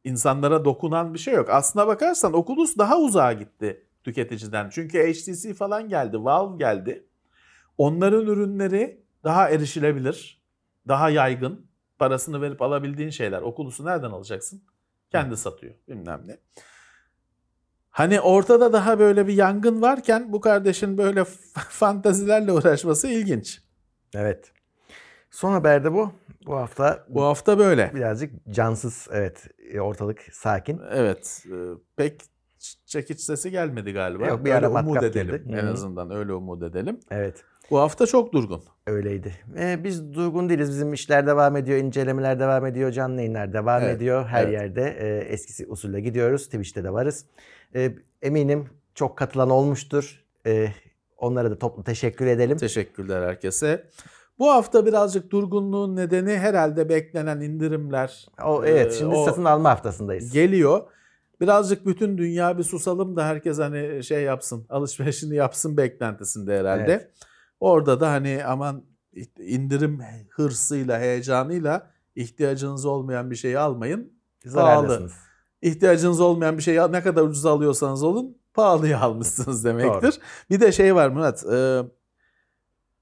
insanlara 0.04 0.64
dokunan 0.64 1.14
bir 1.14 1.18
şey 1.18 1.34
yok. 1.34 1.50
Aslına 1.50 1.86
bakarsan 1.86 2.32
Oculus 2.32 2.78
daha 2.78 2.98
uzağa 2.98 3.32
gitti 3.32 3.86
tüketiciden. 4.04 4.68
Çünkü 4.70 5.12
HTC 5.12 5.54
falan 5.54 5.88
geldi, 5.88 6.24
Valve 6.24 6.56
geldi. 6.58 7.06
Onların 7.78 8.26
ürünleri 8.26 9.04
daha 9.24 9.50
erişilebilir, 9.50 10.42
daha 10.88 11.10
yaygın. 11.10 11.66
Parasını 11.98 12.42
verip 12.42 12.62
alabildiğin 12.62 13.10
şeyler. 13.10 13.42
Oculus'u 13.42 13.84
nereden 13.84 14.10
alacaksın? 14.10 14.62
Kendi 15.10 15.37
satıyor 15.37 15.74
bilmem 15.88 16.22
ne. 16.26 16.37
Hani 17.90 18.20
ortada 18.20 18.72
daha 18.72 18.98
böyle 18.98 19.26
bir 19.26 19.34
yangın 19.34 19.82
varken 19.82 20.32
bu 20.32 20.40
kardeşin 20.40 20.98
böyle 20.98 21.24
fantazilerle 21.54 22.52
uğraşması 22.52 23.08
ilginç. 23.08 23.62
Evet. 24.14 24.52
Son 25.30 25.52
haberde 25.52 25.92
bu. 25.92 26.12
Bu 26.46 26.56
hafta 26.56 27.06
Bu 27.08 27.22
hafta 27.22 27.58
böyle. 27.58 27.90
birazcık 27.94 28.32
cansız. 28.50 29.08
Evet. 29.12 29.46
e, 29.72 29.80
Ortalık 29.80 30.20
sakin. 30.32 30.80
Evet. 30.92 31.44
e, 31.46 31.56
Pek 31.96 32.20
çekiç 32.87 33.20
sesi 33.20 33.50
gelmedi 33.50 33.92
galiba. 33.92 34.26
Yok, 34.26 34.44
bir 34.44 34.50
ara 34.50 34.70
umut 34.70 35.02
edelim. 35.02 35.37
girdi. 35.37 35.56
En 35.60 35.66
azından 35.66 36.10
öyle 36.10 36.32
umut 36.32 36.62
edelim. 36.62 37.00
Evet. 37.10 37.44
Bu 37.70 37.79
hafta 37.79 38.07
çok 38.07 38.33
durgun. 38.33 38.62
Öyleydi. 38.86 39.32
Ee, 39.59 39.84
biz 39.84 40.14
durgun 40.14 40.49
değiliz. 40.49 40.70
Bizim 40.70 40.93
işler 40.93 41.26
devam 41.26 41.57
ediyor, 41.57 41.78
incelemeler 41.78 42.41
devam 42.41 42.66
ediyor, 42.66 42.93
canlı 42.93 43.16
yayınlar 43.16 43.53
devam 43.53 43.82
Evet, 43.82 43.97
ediyor. 43.97 44.26
Her 44.26 44.43
evet. 44.45 44.53
yerde 44.53 44.97
e, 45.01 45.18
eskisi 45.32 45.66
usulle 45.66 46.01
gidiyoruz. 46.01 46.45
Twitch'te 46.45 46.84
de 46.84 46.93
varız. 46.93 47.26
E, 47.74 47.95
eminim 48.22 48.68
çok 48.95 49.18
katılan 49.18 49.51
olmuştur. 49.51 50.24
E, 50.47 50.68
onlara 51.16 51.51
da 51.51 51.59
toplu 51.59 51.84
teşekkür 51.84 52.26
edelim. 52.26 52.57
Teşekkürler 52.59 53.22
herkese. 53.28 53.91
Bu 54.38 54.51
hafta 54.51 54.86
birazcık 54.86 55.30
durgunluğun 55.30 55.97
nedeni 55.97 56.36
herhalde 56.38 56.88
beklenen 56.88 57.41
indirimler 57.41 58.26
o 58.45 58.64
evet, 58.64 58.93
Ee, 58.93 58.99
şimdi 58.99 59.14
o- 59.14 59.24
satın 59.24 59.45
alma 59.45 59.70
haftasındayız. 59.70 60.32
geliyor. 60.32 60.80
Birazcık 61.41 61.86
bütün 61.86 62.18
dünya 62.18 62.59
bir 62.59 62.62
susalım 62.62 63.16
da 63.16 63.26
herkes 63.26 63.59
hani 63.59 64.05
şey 64.05 64.22
yapsın, 64.22 64.66
alışverişini 64.68 65.34
yapsın 65.34 65.76
beklentisinde 65.76 66.59
herhalde. 66.59 66.93
Evet. 66.93 67.11
Orada 67.64 68.00
da 68.00 68.10
hani 68.10 68.44
aman 68.44 68.84
indirim 69.38 70.00
hırsıyla, 70.30 70.98
heyecanıyla 70.98 71.90
ihtiyacınız 72.16 72.84
olmayan 72.84 73.30
bir 73.30 73.36
şeyi 73.36 73.58
almayın. 73.58 74.12
Zararlısınız. 74.44 75.12
İhtiyacınız 75.62 76.20
olmayan 76.20 76.58
bir 76.58 76.62
şeyi 76.62 76.78
ne 76.92 77.02
kadar 77.02 77.22
ucuz 77.22 77.46
alıyorsanız 77.46 78.02
olun 78.02 78.38
pahalıya 78.54 79.00
almışsınız 79.00 79.64
demektir. 79.64 80.18
Bir 80.50 80.60
de 80.60 80.72
şey 80.72 80.94
var 80.94 81.08
Murat. 81.08 81.44
e, 81.52 81.82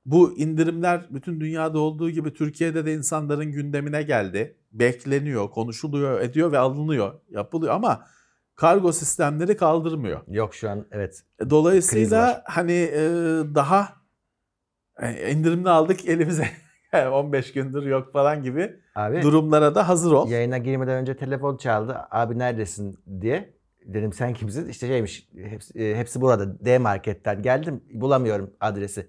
bu 0.07 0.33
indirimler 0.33 1.07
bütün 1.11 1.41
dünyada 1.41 1.79
olduğu 1.79 2.11
gibi 2.11 2.35
Türkiye'de 2.35 2.87
de 2.87 2.95
insanların 2.95 3.53
gündemine 3.53 4.03
geldi. 4.03 4.57
Bekleniyor, 4.73 5.51
konuşuluyor, 5.51 6.21
ediyor 6.21 6.53
ve 6.53 6.59
alınıyor, 6.59 7.21
yapılıyor 7.31 7.75
ama 7.75 8.05
kargo 8.55 8.93
sistemleri 8.93 9.57
kaldırmıyor. 9.57 10.21
Yok 10.29 10.55
şu 10.55 10.71
an 10.71 10.87
evet. 10.91 11.23
Var. 11.41 11.51
Dolayısıyla 11.51 12.43
hani 12.47 12.73
e, 12.73 13.01
daha 13.55 13.83
e, 13.83 14.02
indirimli 15.11 15.69
aldık 15.71 16.09
elimize 16.09 16.47
15 17.13 17.53
gündür 17.53 17.83
yok 17.83 18.13
falan 18.13 18.43
gibi 18.43 18.77
Abi 18.95 19.23
durumlara 19.23 19.75
da 19.75 19.89
hazır 19.89 20.13
ol. 20.13 20.29
yayına 20.31 20.59
girmeden 20.59 20.95
önce 20.97 21.17
telefon 21.17 21.57
çaldı. 21.57 21.97
Abi 22.11 22.39
neredesin 22.39 22.99
diye. 23.21 23.55
Dedim 23.85 24.13
sen 24.13 24.35
kimsin? 24.35 24.69
İşte 24.69 24.87
şeymiş 24.87 25.29
hepsi, 25.45 25.79
e, 25.79 25.97
hepsi 25.97 26.21
burada 26.21 26.65
D 26.65 26.79
marketten. 26.79 27.43
Geldim 27.43 27.85
bulamıyorum 27.93 28.51
adresi. 28.61 29.07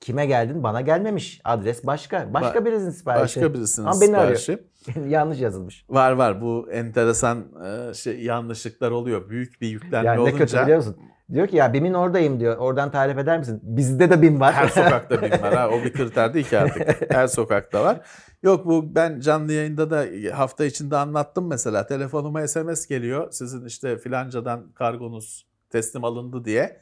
Kime 0.00 0.26
geldin? 0.26 0.62
Bana 0.62 0.80
gelmemiş. 0.80 1.40
Adres 1.44 1.86
başka. 1.86 2.34
Başka 2.34 2.58
Ba- 2.58 2.64
birisinin 2.64 2.90
siparişi. 2.90 3.22
Başka 3.22 3.54
birisinin 3.54 3.86
Ama 3.86 4.00
beni 4.00 4.16
arıyor. 4.16 4.58
Yanlış 5.08 5.40
yazılmış. 5.40 5.84
Var 5.88 6.12
var 6.12 6.40
bu 6.40 6.68
enteresan 6.72 7.44
e, 7.90 7.94
şey 7.94 8.22
yanlışlıklar 8.22 8.90
oluyor. 8.90 9.28
Büyük 9.28 9.60
bir 9.60 9.68
yüklenme 9.68 10.06
Yani 10.06 10.16
ne 10.16 10.20
olunca 10.20 10.38
kötü 10.38 10.62
biliyor 10.62 10.76
musun? 10.76 10.96
Diyor 11.32 11.46
ki 11.48 11.56
ya 11.56 11.72
BİM'in 11.72 11.94
oradayım 11.94 12.40
diyor. 12.40 12.56
Oradan 12.56 12.90
tarif 12.90 13.18
eder 13.18 13.38
misin? 13.38 13.60
Bizde 13.62 14.10
de 14.10 14.22
BİM 14.22 14.40
var. 14.40 14.54
her 14.54 14.68
sokakta 14.82 15.22
BİM 15.22 15.30
var. 15.30 15.54
Ha. 15.54 15.68
O 15.68 15.84
bir 15.84 15.92
kriter 15.92 16.34
değil 16.34 16.46
ki 16.48 16.58
artık. 16.58 17.10
Her 17.12 17.26
sokakta 17.26 17.84
var. 17.84 18.00
Yok 18.42 18.66
bu 18.66 18.94
ben 18.94 19.20
canlı 19.20 19.52
yayında 19.52 19.90
da 19.90 20.06
hafta 20.36 20.64
içinde 20.64 20.96
anlattım 20.96 21.46
mesela. 21.48 21.86
Telefonuma 21.86 22.48
SMS 22.48 22.86
geliyor. 22.86 23.32
Sizin 23.32 23.66
işte 23.66 23.98
filancadan 23.98 24.72
kargonuz 24.72 25.46
teslim 25.70 26.04
alındı 26.04 26.44
diye. 26.44 26.80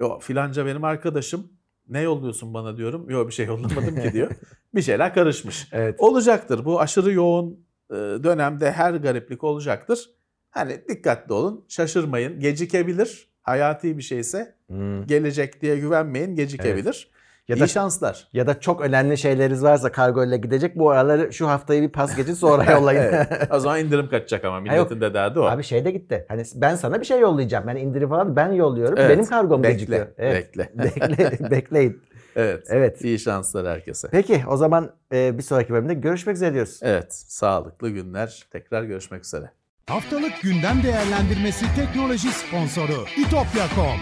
Yo 0.00 0.18
filanca 0.20 0.66
benim 0.66 0.84
arkadaşım. 0.84 1.52
Ne 1.88 2.00
yolluyorsun 2.00 2.54
bana 2.54 2.76
diyorum. 2.76 3.10
Yok 3.10 3.28
bir 3.28 3.32
şey 3.32 3.46
yollamadım 3.46 3.96
ki 4.02 4.12
diyor. 4.12 4.30
Bir 4.74 4.82
şeyler 4.82 5.14
karışmış. 5.14 5.68
evet. 5.72 5.94
Olacaktır. 5.98 6.64
Bu 6.64 6.80
aşırı 6.80 7.12
yoğun 7.12 7.66
e, 7.90 7.94
dönemde 7.94 8.72
her 8.72 8.94
gariplik 8.94 9.44
olacaktır. 9.44 10.10
Hani 10.50 10.88
dikkatli 10.88 11.32
olun, 11.32 11.64
şaşırmayın. 11.68 12.40
Gecikebilir. 12.40 13.35
Hayati 13.50 13.98
bir 13.98 14.02
şeyse 14.02 14.54
Hmm. 14.66 15.06
gelecek 15.06 15.62
diye 15.62 15.76
güvenmeyin, 15.78 16.34
gecikebilir. 16.36 17.10
Ya 17.48 17.56
İyi 17.56 17.60
da 17.60 17.66
şanslar. 17.66 18.28
ya 18.32 18.46
da 18.46 18.60
çok 18.60 18.80
önemli 18.80 19.18
şeyleriniz 19.18 19.62
varsa 19.62 19.92
kargo 19.92 20.24
ile 20.24 20.36
gidecek. 20.36 20.76
Bu 20.78 20.90
araları 20.90 21.32
şu 21.32 21.48
haftayı 21.48 21.82
bir 21.82 21.88
pas 21.88 22.16
geçin 22.16 22.34
sonra 22.34 22.72
yollayın. 22.72 23.00
Evet. 23.12 23.28
O 23.50 23.58
zaman 23.60 23.80
indirim 23.80 24.08
kaçacak 24.08 24.44
ama 24.44 24.60
milletin 24.60 25.00
de 25.00 25.14
derdi 25.14 25.38
o. 25.40 25.42
Abi 25.44 25.62
şey 25.62 25.84
de 25.84 25.90
gitti. 25.90 26.24
Hani 26.28 26.42
ben 26.54 26.74
sana 26.76 27.00
bir 27.00 27.06
şey 27.06 27.20
yollayacağım. 27.20 27.66
Ben 27.66 27.76
indirim 27.76 28.08
falan 28.08 28.36
ben 28.36 28.52
yolluyorum. 28.52 28.94
Evet. 28.98 29.10
Benim 29.10 29.24
kargom 29.26 29.62
Bekle, 29.62 29.72
gecikiyor. 29.72 30.06
Evet. 30.18 30.58
bekle. 30.58 30.70
Bekle. 30.84 31.50
Bekleyin. 31.50 32.02
Evet. 32.36 32.64
Evet. 32.68 33.02
İyi 33.04 33.18
şanslar 33.18 33.66
herkese. 33.66 34.08
Peki 34.10 34.42
o 34.48 34.56
zaman 34.56 34.90
e, 35.12 35.38
bir 35.38 35.42
sonraki 35.42 35.72
bölümde 35.72 35.94
görüşmek 35.94 36.36
üzere 36.36 36.54
diyoruz. 36.54 36.80
Evet. 36.82 37.14
Sağlıklı 37.14 37.90
günler. 37.90 38.46
Tekrar 38.50 38.82
görüşmek 38.82 39.24
üzere. 39.24 39.50
Haftalık 39.90 40.42
gündem 40.42 40.82
değerlendirmesi 40.82 41.66
teknoloji 41.76 42.28
sponsoru 42.28 43.06
itopya.com. 43.16 44.00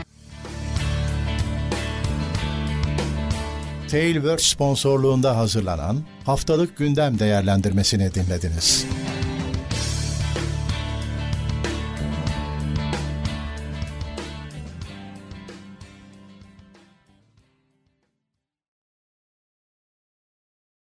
Tailwords 3.90 4.44
sponsorluğunda 4.44 5.36
hazırlanan 5.36 6.04
haftalık 6.26 6.76
gündem 6.76 7.18
değerlendirmesini 7.18 8.14
dinlediniz. 8.14 8.86